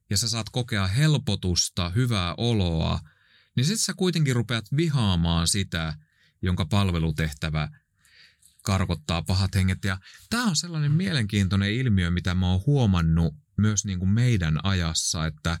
[0.09, 2.99] ja sä saat kokea helpotusta, hyvää oloa–
[3.55, 5.93] niin sitten sä kuitenkin rupeat vihaamaan sitä,
[6.41, 7.69] jonka palvelutehtävä
[8.65, 9.83] karkottaa pahat henget.
[9.83, 9.97] Ja
[10.29, 15.59] tämä on sellainen mielenkiintoinen ilmiö, mitä mä oon huomannut myös niin kuin meidän ajassa, että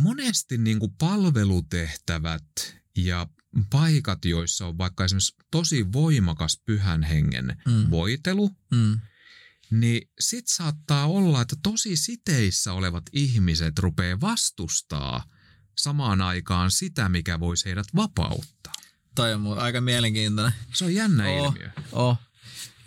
[0.00, 3.26] monesti niin kuin palvelutehtävät ja
[3.70, 7.90] paikat, joissa on vaikka esimerkiksi tosi voimakas pyhän hengen mm.
[7.90, 9.00] voitelu, mm.
[9.70, 15.24] niin sit saattaa olla, että tosi siteissä olevat ihmiset rupeaa vastustaa–
[15.78, 18.55] samaan aikaan sitä, mikä voisi heidät vapauttaa.
[19.16, 20.54] Toi on aika mielenkiintoinen.
[20.74, 21.70] Se on jännä oh, ilmiö.
[21.92, 22.18] Oh.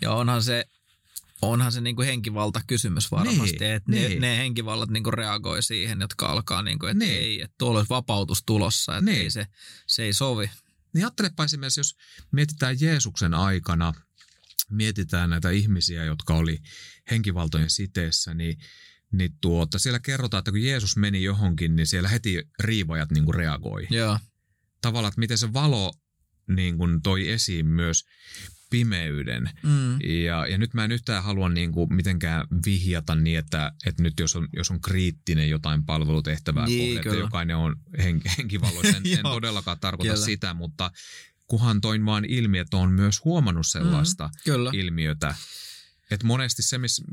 [0.00, 0.64] Ja onhan se,
[1.42, 4.20] onhan se niinku henkivalta kysymys varmasti, niin, että niin.
[4.20, 7.14] ne, ne henkivallat niinku reagoi siihen, jotka alkaa, niinku, että niin.
[7.14, 9.22] ei, että tuolla olisi vapautus tulossa, että niin.
[9.22, 9.46] ei se,
[9.86, 10.50] se ei sovi.
[10.94, 11.96] Niin ajattelepa esimerkiksi, jos
[12.32, 13.94] mietitään Jeesuksen aikana,
[14.70, 16.58] mietitään näitä ihmisiä, jotka oli
[17.10, 18.58] henkivaltojen siteessä, niin
[19.12, 23.34] niin tuota, siellä kerrotaan, että kun Jeesus meni johonkin, niin siellä heti riivajat niin kuin
[23.34, 23.86] reagoi.
[23.90, 24.18] Joo.
[24.80, 25.92] Tavallaan, että miten se valo
[26.56, 28.04] niin kuin toi esiin myös
[28.70, 29.50] pimeyden.
[29.62, 30.00] Mm.
[30.00, 34.20] Ja, ja nyt mä en yhtään halua niin kuin mitenkään vihjata niin, että, että nyt
[34.20, 39.02] jos on, jos on kriittinen jotain palvelutehtävää niin, kohde, että jokainen on hen, henkivalloissa, en,
[39.18, 40.26] en todellakaan tarkoita kyllä.
[40.26, 40.90] sitä, mutta
[41.46, 44.70] kuhan toin vaan ilmi, että on myös huomannut sellaista mm, kyllä.
[44.74, 45.34] ilmiötä,
[46.10, 47.04] että monesti se, missä,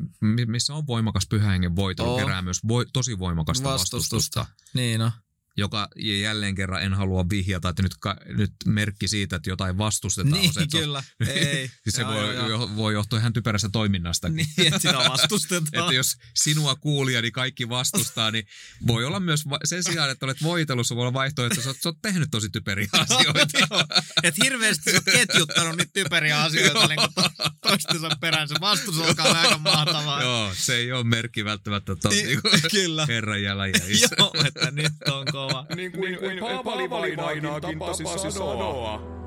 [0.47, 2.19] missä on voimakas pyhähengen voitelu, oh.
[2.19, 4.15] kerää myös voi, tosi voimakasta vastustusta.
[4.39, 4.45] vastustusta.
[4.73, 5.11] Niin no
[5.57, 7.95] joka jälleen kerran en halua vihjata, että nyt,
[8.37, 10.33] nyt merkki siitä, että jotain vastustetaan.
[10.33, 11.03] Niin, se, kyllä.
[11.27, 11.71] Ei.
[11.83, 14.29] Siis se voi, jo, voi johtua ihan typerästä toiminnasta.
[14.29, 15.83] Niin, että sitä vastustetaan.
[15.83, 18.47] että jos sinua kuulia, niin kaikki vastustaa, niin
[18.87, 21.89] voi olla myös sen sijaan, että olet voitelussa, voi olla vaihtoehto, että sä oot, sä
[21.89, 23.85] oot tehnyt tosi typeriä asioita.
[24.23, 27.23] että hirveästi sä oot ketjuttanut niitä typeriä asioita niin to,
[27.61, 28.47] toistensa perään.
[28.47, 30.21] Se vastus alkaa aika mahtavaa.
[30.21, 32.41] Joo, se ei ole merkki välttämättä tuon niin, niin
[32.71, 33.05] kyllä.
[33.05, 34.15] herran jalanjäljissä.
[34.19, 35.65] Joo, että nyt on kova.
[35.75, 39.17] Niin kuin, niin kuin Paavali vainaakin tapasi sanoa.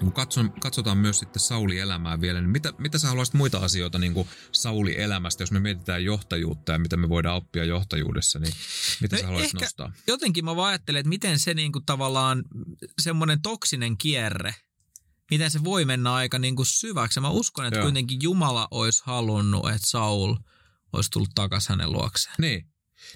[0.00, 3.98] Kun katson, katsotaan myös sitten Sauli elämää vielä, niin mitä, mitä sä haluaisit muita asioita
[3.98, 8.52] niin kuin Sauli elämästä, jos me mietitään johtajuutta ja mitä me voidaan oppia johtajuudessa, niin
[9.00, 9.92] mitä no sä haluaisit nostaa?
[10.06, 12.44] Jotenkin mä vaan ajattelen, että miten se niin kuin tavallaan
[13.02, 14.54] semmoinen toksinen kierre,
[15.30, 17.20] miten se voi mennä aika niin kuin syväksi.
[17.20, 17.84] Mä uskon, että Joo.
[17.84, 20.36] kuitenkin Jumala olisi halunnut, että Saul–
[20.96, 22.34] olisi tullut takaisin hänen luokseen.
[22.38, 22.66] Niin.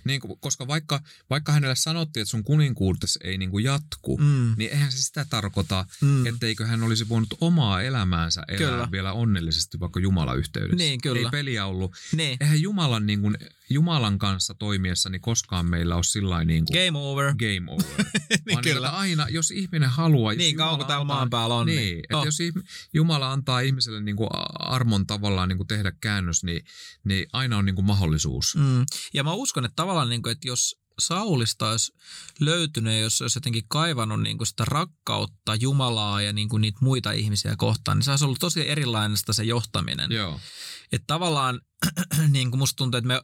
[0.04, 4.54] Niin, koska vaikka, vaikka hänelle sanottiin, että sun kuninkuutesi ei niin kuin jatku, mm.
[4.56, 6.26] niin eihän se sitä tarkoita, mm.
[6.26, 8.88] etteikö hän olisi voinut omaa elämäänsä elää kyllä.
[8.90, 10.76] vielä onnellisesti vaikka Jumalan yhteydessä.
[10.76, 11.20] Niin, kyllä.
[11.20, 11.92] Ei peliä ollut.
[12.16, 12.36] Niin.
[12.40, 13.36] Eihän Jumalan, niin kuin,
[13.70, 17.34] Jumalan kanssa toimiessa niin koskaan meillä ole sillä niin kuin, Game over.
[17.34, 18.04] Game over.
[18.28, 18.88] niin, Vaan kyllä.
[18.88, 20.34] Niin, aina, jos ihminen haluaa...
[20.34, 21.66] Niin kauan kuin täällä maan päällä on.
[21.66, 21.98] Niin, niin.
[21.98, 22.24] Että oh.
[22.24, 22.38] jos
[22.94, 24.28] Jumala antaa ihmiselle niin kuin
[24.58, 26.64] armon tavallaan niin kuin tehdä käännös, niin,
[27.04, 28.56] niin aina on niin kuin mahdollisuus.
[28.56, 28.86] Mm.
[29.14, 31.92] Ja mä uskon, että tavallaan, niin kuin, että jos Saulista olisi
[32.40, 37.12] löytynyt, jos olisi jotenkin kaivannut niin kuin sitä rakkautta Jumalaa ja niin kuin niitä muita
[37.12, 40.12] ihmisiä kohtaan, niin se olisi ollut tosi erilainen se johtaminen.
[40.12, 40.40] Joo.
[40.92, 41.60] Että tavallaan
[42.28, 43.22] niin kuin musta tuntuu, että me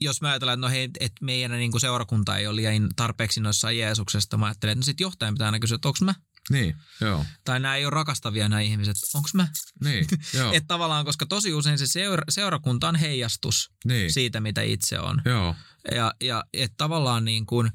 [0.00, 3.40] jos mä ajattelen, että no hei, että meidän niin kuin seurakunta ei ole liian tarpeeksi
[3.40, 6.14] noissa Jeesuksesta, mä ajattelen, että no sit johtajan pitää aina kysyä, että onko mä?
[6.50, 7.24] Niin, joo.
[7.44, 9.48] Tai nämä ei ole rakastavia nämä ihmiset, onko mä?
[9.84, 10.52] Niin, joo.
[10.56, 14.12] että tavallaan, koska tosi usein se seura- seurakunta on heijastus niin.
[14.12, 15.22] siitä, mitä itse on.
[15.24, 15.54] Joo.
[15.94, 17.70] Ja, ja että tavallaan niin kuin,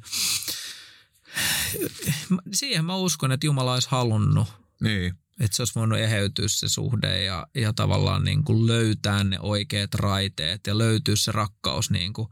[2.54, 4.48] siihen mä uskon, että Jumala olisi halunnut.
[4.82, 5.23] Niin.
[5.40, 9.94] Että se olisi voinut eheytyä se suhde ja, ja tavallaan niin kuin löytää ne oikeat
[9.94, 12.28] raiteet ja löytyä se rakkaus niin kuin,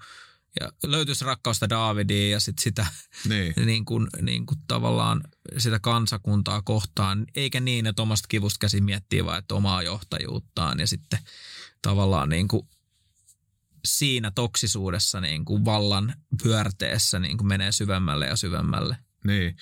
[0.60, 2.86] ja löytyisi rakkausta Davidiin ja sit sitä
[3.30, 3.54] niin.
[3.66, 5.22] niin kuin, niin kuin tavallaan
[5.58, 10.88] sitä kansakuntaa kohtaan, eikä niin, että omasta kivusta käsin miettii vaan, että omaa johtajuuttaan ja
[10.88, 11.20] sitten
[11.82, 12.68] tavallaan niin kuin
[13.86, 18.98] siinä toksisuudessa niin kuin vallan pyörteessä niin kuin menee syvemmälle ja syvemmälle.
[19.25, 19.55] Niin.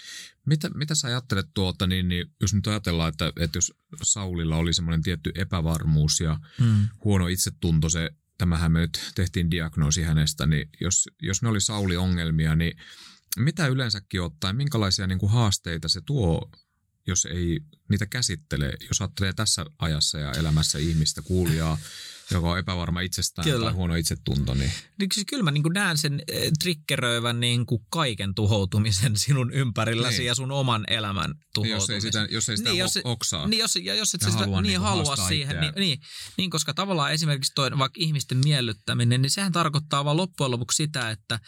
[0.46, 4.74] Mitä, mitä sä ajattelet tuolta, niin, niin jos nyt ajatellaan, että, että jos Saulilla oli
[4.74, 6.88] semmoinen tietty epävarmuus ja Mm.
[7.04, 12.56] huono itsetunto, se, tämähän me nyt tehtiin diagnoosi hänestä, niin jos, jos ne oli Sauli-ongelmia,
[12.56, 12.78] niin
[13.38, 16.52] mitä yleensäkin ottaen, minkälaisia niin kuin haasteita se tuo,
[17.08, 21.78] jos ei niitä käsittele, jos ajattelee tässä ajassa ja elämässä ihmistä, kuulijaa,
[22.32, 23.66] joka on epävarma itsestään Kyllä.
[23.66, 27.82] tai huono itsetunto, niin Niin siis kyllä mä niin näen sen eh, triggeröivän niin kuin
[27.90, 30.28] kaiken tuhoutumisen sinun ympärilläsi Niin.
[30.28, 31.76] ja sun oman elämän tuhoutumisen.
[31.78, 33.48] jos ei sitä, jos ei sitä Niin, niin, jos oksaa.
[33.48, 36.00] Niin, jos, ja jos et sitä haluaa niin niinku halua siihen, niin, niin,
[36.38, 41.10] niin, koska tavallaan esimerkiksi toi vaikka ihmisten miellyttäminen, niin sehän tarkoittaa vaan loppujen lopuksi sitä,
[41.10, 41.40] että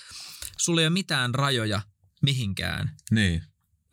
[0.57, 1.81] sulla ei ole mitään rajoja
[2.21, 3.43] mihinkään Niin,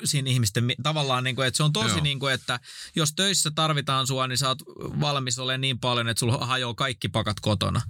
[0.04, 2.00] siinä ihmisten, mi- tavallaan niin kuin, että se on tosi Joo.
[2.00, 2.60] niin kuin, että
[2.96, 4.62] jos töissä tarvitaan sua, niin sä oot
[5.00, 7.80] valmis olemaan niin paljon, että sulla hajoaa kaikki pakat kotona.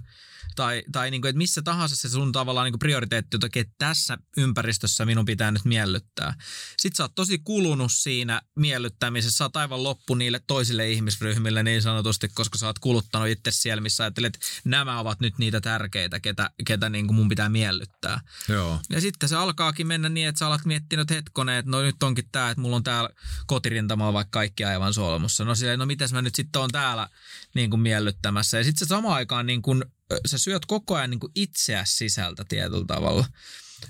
[0.55, 4.17] Tai, tai niin kuin, että missä tahansa se sun tavallaan niin kuin prioriteetti että tässä
[4.37, 6.33] ympäristössä minun pitää nyt miellyttää.
[6.77, 11.81] Sitten sä oot tosi kulunut siinä miellyttämisessä, sä oot aivan loppu niille toisille ihmisryhmille niin
[11.81, 16.19] sanotusti, koska sä oot kuluttanut itse siellä, missä ajattelet, että nämä ovat nyt niitä tärkeitä,
[16.19, 18.21] ketä, ketä niin kuin mun pitää miellyttää.
[18.47, 18.79] joo.
[18.89, 22.03] Ja sitten se alkaakin mennä niin, että sä alat miettiä, että hetkonen, että no nyt
[22.03, 23.09] onkin tää, että mulla on täällä
[23.47, 25.45] kotirintamalla vaikka kaikki aivan solmussa.
[25.45, 27.07] No silleen, no mitäs mä nyt sitten on täällä
[27.55, 28.57] niin kuin miellyttämässä.
[28.57, 29.85] Ja sitten se samaan aikaan niin kuin,
[30.25, 33.25] sä syöt koko ajan niin kuin itseäsi sisältä tietyllä tavalla.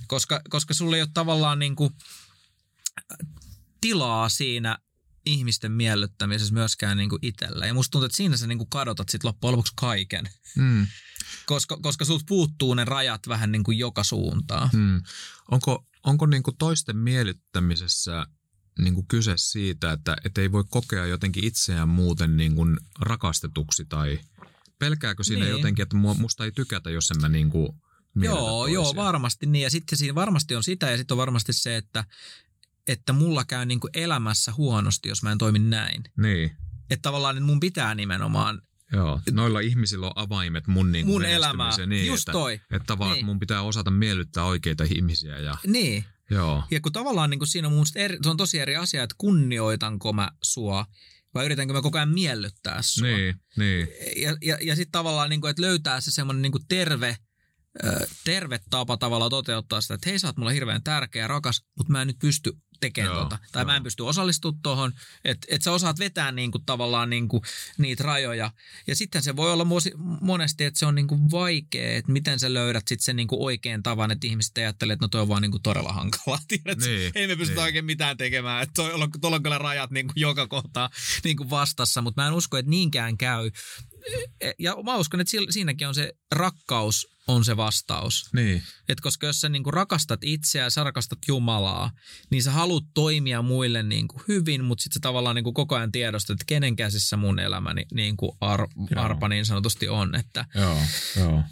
[0.08, 1.94] Koska, koska sulla ei ole tavallaan niin kuin
[3.82, 4.78] tilaa siinä
[5.26, 7.66] ihmisten miellyttämisessä myöskään niin kuin itsellä.
[7.66, 10.30] Ja musta tuntuu, että siinä sä niin kuin kadotat sitten loppujen lopuksi kaiken.
[10.56, 10.88] Mm.
[11.46, 14.70] Koska, koska sulta puuttuu ne rajat vähän niin kuin joka suuntaan.
[14.74, 15.02] Mm.
[15.52, 18.26] Onko, onko niin kuin toisten miellyttämisessä
[18.80, 23.86] niin kuin kyse siitä, että, että ei voi kokea jotenkin itseään muuten niin kuin rakastetuksi
[23.86, 24.20] tai
[24.80, 25.52] pelkääkö siinä Niin.
[25.52, 27.70] jotenkin, että musta ei tykätä, jos en mä niin kuin
[28.16, 28.74] Joo, toisia?
[28.74, 29.64] joo, varmasti niin.
[29.64, 32.04] Ja sitten siinä varmasti on sitä ja sitten on varmasti se, että,
[32.88, 36.04] että mulla käy niin kuin elämässä huonosti, jos mä en toimi näin.
[36.18, 36.52] Niin,
[36.90, 38.62] Että tavallaan että mun pitää nimenomaan
[38.94, 39.22] joo.
[39.32, 41.72] Noilla ihmisillä on avaimet mun, niin mun elämää.
[41.88, 42.54] Niin, Just että, toi.
[42.54, 43.26] Että tavallaan Niin.
[43.26, 46.06] mun pitää osata miellyttää oikeita ihmisiä ja Niin.
[46.30, 46.64] joo.
[46.72, 49.16] Ja kun tavallaan niin kuin siinä on, mun eri, se on tosi eri asia, että
[49.18, 50.86] kunnioitanko mä sua
[51.34, 53.08] vai yritänkö mä koko ajan miellyttää sua.
[53.08, 53.88] Niin, niin.
[54.16, 57.18] Ja, ja, ja sitten tavallaan, niin kuin, että löytää se semmoinen niin terve,
[58.24, 62.02] terve tapa tavallaan toteuttaa sitä, että hei sä oot mulle hirveän tärkeä, rakas, mutta mä
[62.02, 63.38] en nyt pysty tekemään Joo, tota.
[63.52, 63.84] Tai mä en joo.
[63.84, 64.94] pysty osallistumaan tuohon,
[65.26, 67.44] että et sä osaat vetää niin kuin, tavallaan niin kuin,
[67.78, 68.52] niitä rajoja.
[68.88, 69.66] Ja sitten se voi olla
[70.22, 73.42] monesti, että se on niin kuin vaikea, että miten sä löydät sitten sen niin kuin
[73.42, 76.40] oikean tavan, että ihmiset ajattelee, että no toi on vaan niin kuin todella hankalaa.
[76.48, 77.66] Tiedät, Niin, ei me pystytä niin.
[77.66, 78.84] oikein mitään tekemään, että
[79.22, 80.90] tuolla on kyllä rajat niin kuin joka kohtaa
[81.24, 83.52] niin kuin vastassa, mutta mä en usko, että niinkään käy.
[84.60, 88.30] Ja mä uskon, että siinäkin on se rakkaus on se vastaus.
[88.34, 91.92] Niin, Et koska jos sä niinku rakastat itseä ja sä rakastat Jumalaa,
[92.32, 96.34] niin sä haluat toimia muille niinku hyvin, mutta sitten sä tavallaan niinku koko ajan tiedostat,
[96.34, 99.04] että kenen käsissä mun elämäni niinku ar- Joo.
[99.04, 100.16] arpa niin sanotusti on.
[100.16, 100.78] Että, joo,
[101.18, 101.44] joo.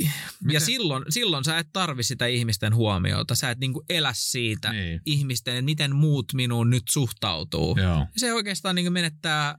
[0.00, 0.10] ja
[0.44, 3.34] Miten- silloin, silloin sä et tarvi sitä ihmisten huomiota.
[3.34, 5.00] Sä et niinku elä siitä Niin.
[5.06, 7.76] ihmisten, että miten muut minuun nyt suhtautuu.
[7.78, 8.06] Joo.
[8.16, 9.58] se oikeastaan niin menettää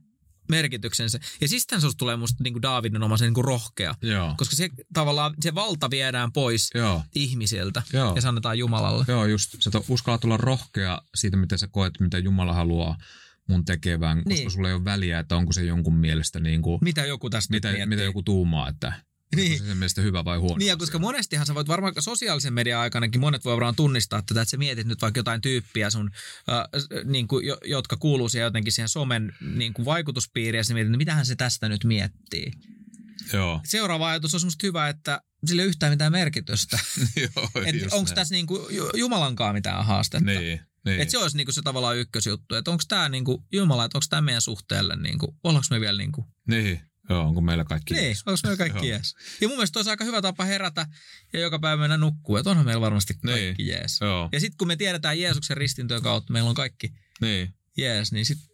[0.49, 1.19] merkityksensä.
[1.41, 3.95] Ja siis tämän susta tulee musta niin Davidin oma se niin rohkea.
[4.01, 4.33] Joo.
[4.37, 7.03] Koska se tavallaan, se valta viedään pois Joo.
[7.15, 8.15] ihmisiltä Joo.
[8.15, 9.05] ja se annetaan Jumalalle.
[9.07, 9.55] Joo, just.
[9.59, 12.97] Sä to- uskallat olla rohkea siitä, miten sä koet, mitä Jumala haluaa
[13.47, 14.51] mun tekevän, koska Niin.
[14.51, 17.69] sulla ei ole väliä, että onko se jonkun mielestä niin kuin, Mitä joku tästä mitä,
[17.85, 18.93] mitä joku tuumaa, että
[19.35, 19.59] Niin.
[19.59, 20.57] se sen mielestä hyvä vai huono.
[20.57, 24.41] Niin, ja koska monestihan sä voit varmaan sosiaalisen median aikanakin, monet voi varmaan tunnistaa tätä,
[24.41, 26.11] että sä mietit nyt vaikka jotain tyyppiä sun,
[26.49, 26.63] äh,
[27.05, 30.89] niin kuin, jo, jotka kuuluu siihen jotenkin siihen somen niin kuin vaikutuspiiriin, ja sä mietit,
[30.89, 32.51] että mitähän se tästä nyt miettii.
[33.33, 33.61] Joo.
[33.65, 36.79] Seuraava ajatus on semmoista hyvä, että sillä ei ole yhtään mitään merkitystä.
[37.91, 38.61] Onko tässä niin kuin
[38.95, 40.31] Jumalankaan mitään haastetta.
[40.31, 41.01] Niin, niin.
[41.01, 44.21] Että se olisi niinku se tavallaan ykkösjuttu, että onko tämä niinku, Jumala, että onko tämä
[44.21, 46.88] meidän suhteelle, niinku, ollaanko me vielä niinku, niin.
[47.09, 49.15] Joo, onko meillä kaikki niin, onko meillä kaikki jees.
[49.41, 50.85] Ja mun mielestä olisi aika hyvä tapa herätä
[51.33, 53.67] ja joka päivä mennä nukkuu, että onhan meillä varmasti kaikki Niin.
[53.67, 54.01] jees.
[54.01, 57.53] Joo, Ja sitten kun me tiedetään Jeesuksen ristintyön kautta, meillä on kaikki niin.
[57.77, 58.49] jees, niin sitten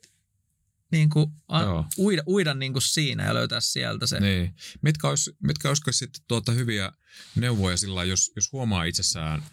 [1.47, 1.85] a, Joo.
[1.97, 4.19] uida, uida niinku siinä ja löytää sieltä se.
[4.19, 4.55] Niin.
[4.81, 6.91] Mitkä olisi, mitkä olisiko sitten tuota hyviä
[7.35, 9.43] neuvoja sillä jos, jos huomaa itsessään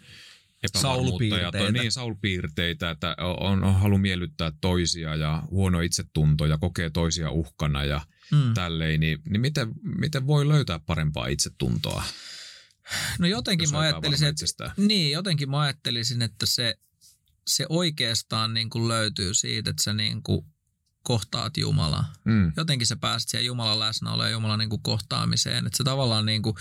[0.63, 6.89] epävarmuutta ja niin, saulupiirteitä, että on, on halu miellyttää toisia ja huono itsetunto ja kokee
[6.89, 8.01] toisia uhkana ja
[8.31, 8.53] Mm.
[8.53, 12.03] tälleen, niin, niin miten, miten voi löytää parempaa itsetuntoa,
[13.19, 14.71] No jotenkin mä ajattelisin, että?
[14.77, 16.75] Niin, jotenkin mä ajattelisin, että se,
[17.47, 20.45] se oikeastaan niin kuin löytyy siitä, että sä niin kuin
[21.03, 22.13] kohtaat Jumalaa.
[22.25, 22.53] Mm.
[22.57, 25.65] Jotenkin sä pääset siihen Jumalan läsnäoloon ja Jumalan niin kuin kohtaamiseen.
[25.65, 26.55] Että se tavallaan niin kuin,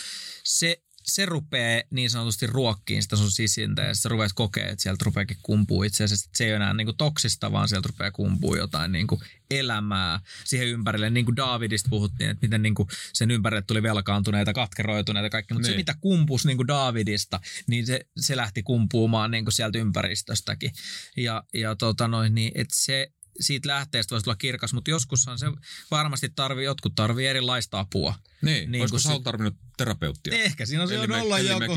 [0.45, 5.05] se, se rupeaa niin sanotusti ruokkiin sitä sun sisintä ja sä rupeat kokea, että sieltä
[5.05, 8.57] rupeakin kumpuu itse asiassa, että se ei ole enää niinku toksista, vaan sieltä rupeaa kumpuu
[8.57, 11.11] jotain niinku elämää siihen ympärille.
[11.11, 15.73] Niin kuin Davidista puhuttiin, että miten niinku sen ympärille tuli velkaantuneita, katkeroituneita kaikki, mutta se
[15.73, 15.81] Niin.
[15.81, 20.73] mitä kumpus niinku Davidista, niin se, se lähti kumpuumaan niinku sieltä ympäristöstäkin.
[21.17, 25.47] Ja, ja tota noin, niin, että se siitä lähteestä voisi tulla kirkas, mutta joskushan se
[25.91, 28.15] varmasti tarvii, jotkut tarvii erilaista apua.
[28.43, 30.35] Niin, Niin, niin olisiko Saul tarvinnut terapeuttia?
[30.35, 31.73] Ehkä siinä on se on olla joku.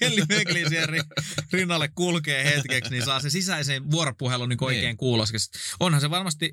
[0.00, 0.22] Elli
[0.68, 4.96] siihen ri- rinnalle kulkee hetkeksi, niin saa se sisäisen vuoropuhelun niin oikein Niin.
[4.96, 5.50] kuuloskeksi.
[5.80, 6.52] Onhan se varmasti,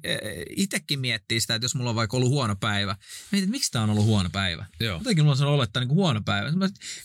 [0.56, 2.96] itsekin miettii sitä, että jos mulla on vaikka ollut huono päivä.
[3.32, 4.66] Mietin, että miksi tämä on ollut huono päivä?
[4.80, 4.98] Joo.
[4.98, 6.50] Jotenkin mulla on olo, että niin huono päivä.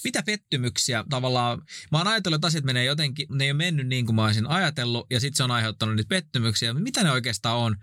[0.05, 4.07] Mitä pettymyksiä tavallaan, mä oon ajatellut, että asiat menee jotenkin, ne ei ole mennyt niin
[4.07, 6.75] kuin mä olisin ajatellut, ja sitten se on aiheuttanut niitä pettymyksiä.
[6.75, 7.11] Mitä ne
[7.43, 7.77] oikeastaan on?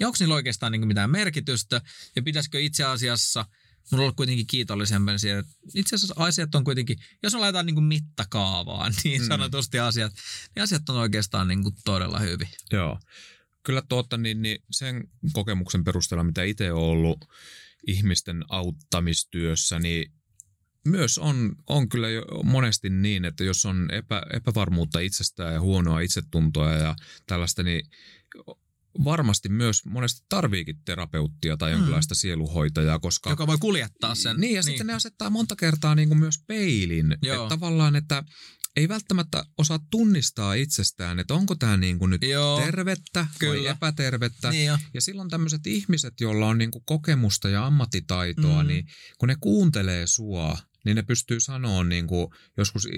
[0.00, 1.80] Ja onko niillä oikeastaan niin mitään merkitystä?
[2.16, 3.44] Ja pitäisikö itse asiassa,
[3.90, 7.66] mun on ollut kuitenkin kiitollisempi siitä, että itse asiassa asiat on kuitenkin, jos me laitetaan
[7.66, 9.28] niin kuin mittakaavaan niin Mm.
[9.28, 10.12] sanotusti asiat,
[10.54, 12.48] niin asiat on oikeastaan niin kuin todella hyvin.
[12.72, 12.98] Joo.
[13.62, 17.24] Kyllä tuota, niin, niin sen kokemuksen perusteella, mitä itse olen ollut
[17.86, 20.12] ihmisten auttamistyössä, niin
[20.84, 26.00] myös on, on kyllä jo monesti niin, että jos on epä, epävarmuutta itsestään ja huonoa
[26.00, 26.96] itsetuntoa ja
[27.26, 27.90] tällaista, niin
[29.04, 33.30] varmasti myös monesti tarviikin terapeuttia tai jonkinlaista sieluhoitajaa, koska...
[33.30, 34.36] Joka voi kuljettaa sen.
[34.36, 37.16] Niin, ja sitten ne asettaa monta kertaa niin kuin myös peilin.
[37.22, 37.36] Joo.
[37.36, 38.24] Että tavallaan, että
[38.76, 42.60] ei välttämättä osaa tunnistaa itsestään, että onko tämä niin kuin nyt Joo.
[42.60, 43.70] tervettä vai Kyllä.
[43.70, 44.50] epätervettä.
[44.50, 44.78] Niin jo.
[44.94, 48.68] Ja silloin tämmöiset ihmiset, joilla on niin kuin kokemusta ja ammattitaitoa, Mm.
[48.68, 48.84] niin
[49.18, 52.88] kun ne kuuntelee sua, niin ne pystyy sanoa, niin kuin joskus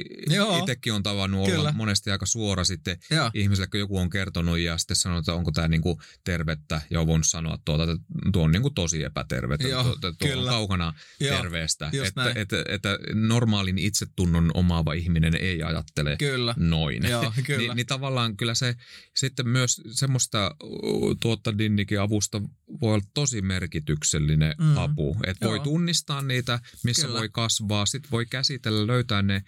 [0.61, 1.61] itsekin on tavannut Kyllä.
[1.61, 3.31] olla monesti aika suora sitten Joo.
[3.35, 7.07] ihmiselle, kun joku on kertonut ja sitten sanoo, että onko tämä niinku tervettä ja on
[7.07, 7.97] voinut sanoa tuota, että
[8.33, 10.51] tuo on niinku tosi epätervettä, Joo, tuo, tuo on kyllä.
[10.51, 11.91] kaukana Joo, terveestä.
[11.93, 12.37] just Että, näin.
[12.39, 16.55] että, että, normaalin itsetunnon omaava ihminen ei ajattele Kyllä.
[16.59, 17.03] noin.
[17.09, 17.59] Joo, kyllä.
[17.59, 18.75] niin, niin tavallaan kyllä se
[19.17, 22.43] sitten myös semmoista uh, tuotta Dinnikin avusta
[22.81, 24.77] voi olla tosi merkityksellinen Mm.
[24.77, 25.17] apu.
[25.27, 27.19] Että voi tunnistaa niitä, missä Kyllä.
[27.19, 29.43] voi kasvaa, sitten voi käsitellä, löytää ne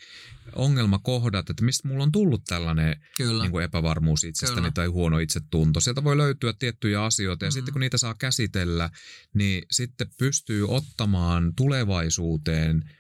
[0.56, 3.42] ongelmakohdat, että mistä mulla on tullut tällainen Kyllä.
[3.42, 4.72] niin kuin epävarmuus itsestäni Kyllä.
[4.72, 5.80] tai huono itsetunto.
[5.80, 7.54] Sieltä voi löytyä tiettyjä asioita ja Mhm.
[7.54, 8.90] sitten kun niitä saa käsitellä,
[9.34, 12.90] niin sitten pystyy ottamaan tulevaisuuteen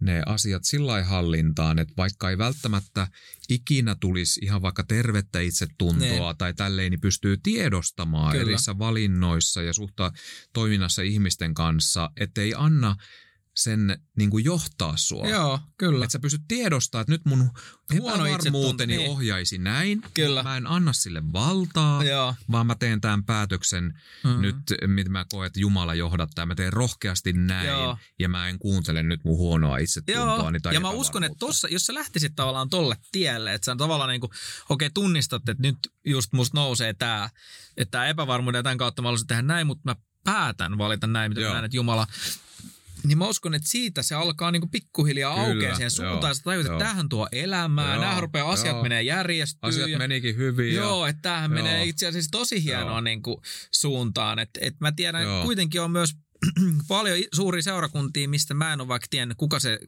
[0.00, 3.08] ne asiat sillä hallintaan, että vaikka ei välttämättä
[3.48, 8.42] ikinä tulisi ihan vaikka tervettä itsetuntoa tai tälleen, niin pystyy tiedostamaan Kyllä.
[8.50, 10.12] erissä valinnoissa ja suhta
[10.52, 12.96] toiminnassa ihmisten kanssa, ettei anna
[13.58, 15.28] sen niin kuin johtaa sua.
[15.28, 16.04] Joo, kyllä.
[16.04, 17.50] Että sä pystyt tiedostamaan, että nyt mun
[17.98, 19.10] Huono epävarmuuteni niin.
[19.10, 20.02] ohjaisi näin.
[20.14, 20.42] Kyllä.
[20.42, 22.34] Mä en anna sille valtaa, Joo.
[22.52, 24.40] vaan mä teen tämän päätöksen Mm.
[24.40, 24.56] nyt,
[24.86, 26.46] mitä mä koen, että Jumala johdattaa.
[26.46, 27.98] Mä teen rohkeasti näin Joo.
[28.18, 31.86] ja mä en kuuntele nyt mun huonoa itsetuntoani tai ja mä uskon, että tossa, jos
[31.86, 34.30] sä lähtisit tavallaan tolle tielle, että sä tavallaan niin kuin,
[34.68, 37.30] okei, tunnistat, että nyt just musta nousee tää,
[37.76, 41.30] että tää epävarmuuden ja tämän kautta mä haluaisin tehdä näin, mutta mä päätän valita näin,
[41.30, 41.52] mitä mä Joo.
[41.52, 42.06] näen, että Jumala,
[43.08, 46.78] niin mä uskon, että siitä se alkaa niinku pikkuhiljaa aukeaa siihen suuntaan, sä tajut, että
[46.78, 48.82] tämähän tuo elämää, Joo, nämä rupeaa, asiat joo.
[48.82, 49.68] menee järjestyä.
[49.68, 50.74] Asiat ja, menikin hyvin.
[50.74, 51.62] Joo, että tämähän Joo.
[51.62, 53.00] menee itse asiassa tosi hienoa Joo.
[53.00, 53.36] niin kuin
[53.70, 54.38] suuntaan.
[54.38, 56.14] Et, et mä tiedän, että kuitenkin on myös
[56.88, 59.78] paljon i- suuria seurakuntia, mistä mä en ole vaikka tiennyt, kuka se,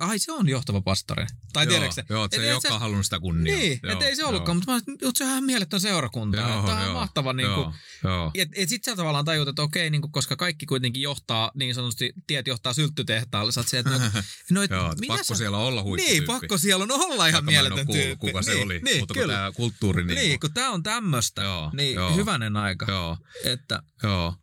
[0.00, 1.26] ai se on johtava pastori.
[1.52, 2.04] Tai joo, tiedätkö se?
[2.08, 3.58] joo, että se Et- ei et olekaan halunnut sitä kunniaa.
[3.58, 4.28] Niin, joo, että ei se joo.
[4.28, 6.36] ollutkaan, mutta mä että se on ihan mieletön seurakunta.
[6.36, 7.32] Joo, Tämä on joo, mahtava.
[7.32, 7.72] Niin kuin, Joo,
[8.04, 8.30] joo.
[8.34, 11.74] et, et sit sä tavallaan tajut, että okei, niin kuin, koska kaikki kuitenkin johtaa, niin
[11.74, 13.52] sanotusti, tiet johtaa sylttytehtaalle.
[13.52, 13.98] Sä oot se, että no,
[14.50, 16.18] no et, Joo, mitä pakko sä- siellä olla huipputyyppi.
[16.20, 18.26] Niin, pakko siellä on olla ihan Vaikka mieletön kuullut, tyyppi.
[18.26, 19.34] Kuka se niin, oli, niin, mutta kun kyllä.
[19.34, 20.04] tämä kulttuuri...
[20.04, 22.16] Niin, Niin, kun tää on tämmöstä, Joo, niin joo.
[22.16, 22.86] hyvänen aika.
[22.88, 24.34] Joo, Että, Joo.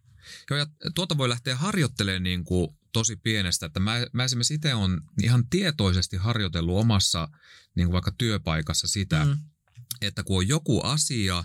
[0.50, 0.66] Joo, ja
[0.96, 5.50] tuota voi lähteä harjoittelemaan niin kuin tosi pienestä, että mä, mä esimerkiksi itse on ihan
[5.50, 7.30] tietoisesti harjoitellut omassa
[7.76, 9.38] niin kuin vaikka työpaikassa sitä, mm,
[10.02, 11.44] että kun on joku asia,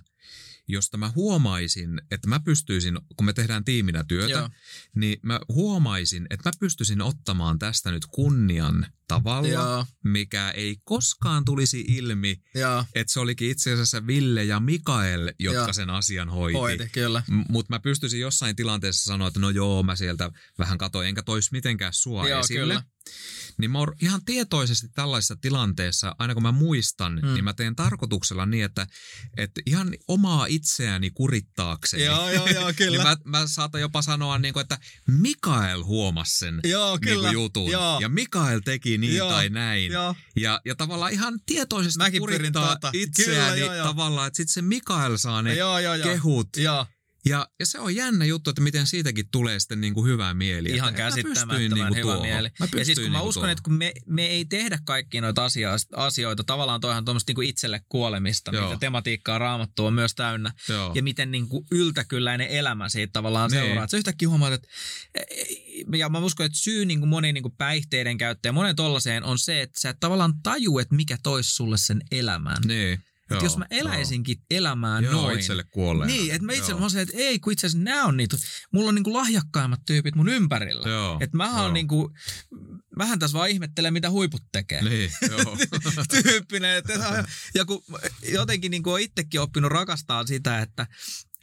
[0.68, 4.48] josta mä huomaisin, että mä pystyisin, kun me tehdään tiiminä työtä, Joo.
[4.96, 11.44] niin mä huomaisin, että mä pystyisin ottamaan tästä nyt kunnian tavalla, joo, mikä ei koskaan
[11.44, 15.72] tulisi ilmi, joo, että se olikin itse asiassa Ville ja Mikael, jotka Joo.
[15.72, 16.58] sen asian hoiti.
[16.58, 17.22] hoiti, kyllä.
[17.48, 21.52] Mutta mä pystyisin jossain tilanteessa sanoa, että no joo, mä sieltä vähän katoin, enkä tois
[21.52, 22.60] mitenkään sua Joo, esille.
[22.60, 22.82] kyllä.
[23.58, 27.28] Niin mä oon ihan tietoisesti tällaisessa tilanteessa, aina kun mä muistan, Mm.
[27.28, 27.34] mm.
[27.34, 28.86] niin mä teen tarkoituksella niin, että,
[29.36, 32.04] että ihan omaa itseäni kurittaakseni.
[32.04, 32.90] Joo, joo, joo, kyllä.
[32.98, 34.78] niin mä, mä saatan jopa sanoa, niin kuin, että
[35.08, 37.20] Mikael huomasi sen Joo, niin kyllä.
[37.28, 37.70] kuin jutun.
[37.70, 37.98] Joo.
[38.00, 39.92] Ja Mikael teki niin Joo, tai näin.
[39.92, 42.90] Joo, Ja, ja tavallaan ihan tietoisesti Mäkin kurittaa tuota.
[42.92, 43.86] itseäni Kyllä, joo, joo.
[43.86, 46.04] tavallaan, että sitten se Mikael saa ne joo, joo, joo.
[46.08, 46.86] kehut Joo,
[47.26, 50.68] Ja, ja se on jännä juttu, että miten siitäkin tulee sitten niinku hyvää mieli.
[50.68, 52.22] Ihan käsittämättömän niinku hyvä tuohon.
[52.26, 52.48] mieli.
[52.60, 53.50] Mä Ja siis kun pystyin mä niinku uskon, tuohon.
[53.50, 57.80] että kun me, me ei tehdä kaikkia noita asioita, asioita tavallaan toihan tuommoista niinku itselle
[57.88, 58.66] kuolemista, Joo.
[58.68, 60.52] mitä tematiikkaa raamattu on myös täynnä.
[60.68, 60.92] Joo.
[60.94, 63.62] Ja miten niinku yltäkylläinen elämä siitä tavallaan Niin.
[63.64, 63.84] seuraa.
[63.84, 64.68] Että sä yhtäkkiä huomaat, että
[65.96, 69.38] ja mä uskon, että syy niin kuin moniin niin kuin päihteiden käyttäjään, monen tollaiseen on
[69.38, 72.56] se, että sä et tavallaan taju, että mikä tois sulle sen elämän.
[72.66, 73.00] Niin.
[73.32, 75.12] Että jos mä eläisinkin elämää joo.
[75.12, 75.38] noin.
[75.38, 76.14] itselle kuolleena.
[76.14, 76.80] Niin, että mä itse Joo.
[76.80, 78.36] mä oon että ei, kun itse asiassa nämä on niitä,
[78.72, 80.88] mulla on niinku lahjakkaimmat tyypit mun ympärillä.
[80.88, 81.18] Joo.
[81.20, 81.66] Että mähän joo.
[81.66, 82.10] on niinku,
[82.96, 84.82] mähän tässä vaan ihmettelen, mitä huiput tekee.
[84.82, 85.56] Niin, joo.
[86.22, 86.76] Tyyppinen.
[86.76, 87.24] Että,
[87.54, 87.84] ja kun
[88.28, 90.86] jotenkin niinku on itsekin oppinut rakastaa sitä, että,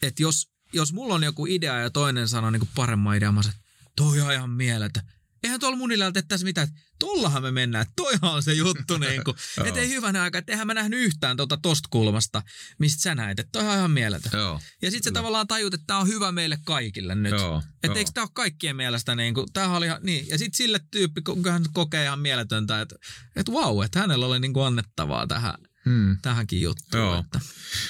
[0.01, 3.55] että jos, jos mulla on joku idea ja toinen sanoo niinku paremman idean, mä sanon,
[3.55, 5.03] että toi on ihan mieletön.
[5.43, 8.97] Eihän tuolla mun idealla tehtäisi mitään, että tollahan me mennään, että toihan on se juttu.
[8.97, 9.35] niinku.
[9.57, 9.67] Joo.
[9.67, 12.41] että ei hyvänä aika, että eihän mä nähnyt yhtään tuota tosta kulmasta,
[12.79, 14.31] mistä sä näet, että toihan on ihan mieletön.
[14.39, 14.59] joo.
[14.81, 15.19] Ja sitten Kyllä.
[15.19, 17.33] tavallaan tajut, että tämä on hyvä meille kaikille nyt.
[17.83, 20.27] Että eikö tämä ole kaikkien mielestä niin kuin, tämähän oli ihan, niin.
[20.27, 22.95] Ja sitten sille tyyppi, kun hän kokee ihan mieletöntä, että,
[23.35, 25.55] että vau, että hänellä oli niin kuin annettavaa tähän,
[25.86, 26.17] Hmm.
[26.21, 27.03] tähänkin juttuun.
[27.03, 27.19] Joo.
[27.19, 27.39] Että,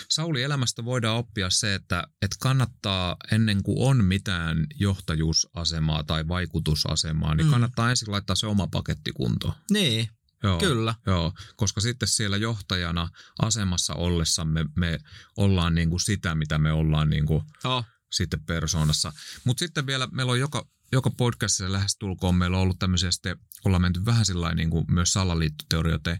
[0.09, 7.35] Sauli elämästä voidaan oppia se, että, että kannattaa ennen kuin on mitään johtajuusasemaa tai vaikutusasemaa,
[7.35, 7.51] niin Mm.
[7.51, 9.53] kannattaa ensin laittaa se oma paketti kuntoon.
[9.71, 10.09] niin,
[10.43, 10.59] Joo.
[10.59, 10.95] kyllä.
[11.05, 13.09] Joo, koska sitten siellä johtajana
[13.41, 14.99] asemassa ollessamme me
[15.37, 17.85] ollaan niin kuin sitä, mitä me ollaan niin kuin Oh.
[18.11, 19.11] sitten persoonassa.
[19.43, 23.81] Mutta sitten vielä meillä on joka, joka podcastissa lähestulkoon meillä on ollut tämmöisiä sitten, ollaan
[23.81, 26.19] menty vähän sillä niin kuin myös salaliittoteorioiden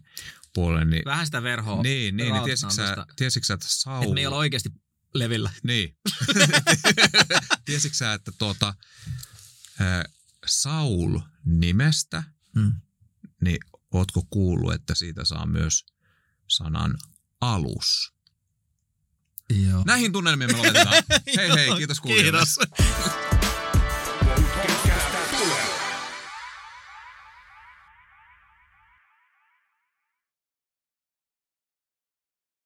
[0.54, 0.86] puolelle.
[0.86, 1.84] Niin, Vähän sitä verhoa.
[1.84, 4.04] niin, niin, niin tiesitkö sä, tiesitkö sä, että Saul...
[4.04, 4.70] Että me ei olla oikeasti
[5.14, 5.50] levillä.
[5.64, 5.98] Niin.
[7.66, 8.74] tiesitkö sä, että tuota,
[9.80, 10.06] ää,
[10.46, 12.24] Saul nimestä,
[12.56, 12.74] Mm.
[13.42, 13.58] niin
[13.94, 15.86] ootko kuullut, että siitä saa myös
[16.48, 16.98] sanan
[17.42, 18.14] alus?
[19.70, 19.84] Joo.
[19.86, 21.04] Näihin tunnelmiin me lopetetaan.
[21.38, 22.32] hei hei, kiitos kuulijoille.
[22.32, 23.29] Kiitos.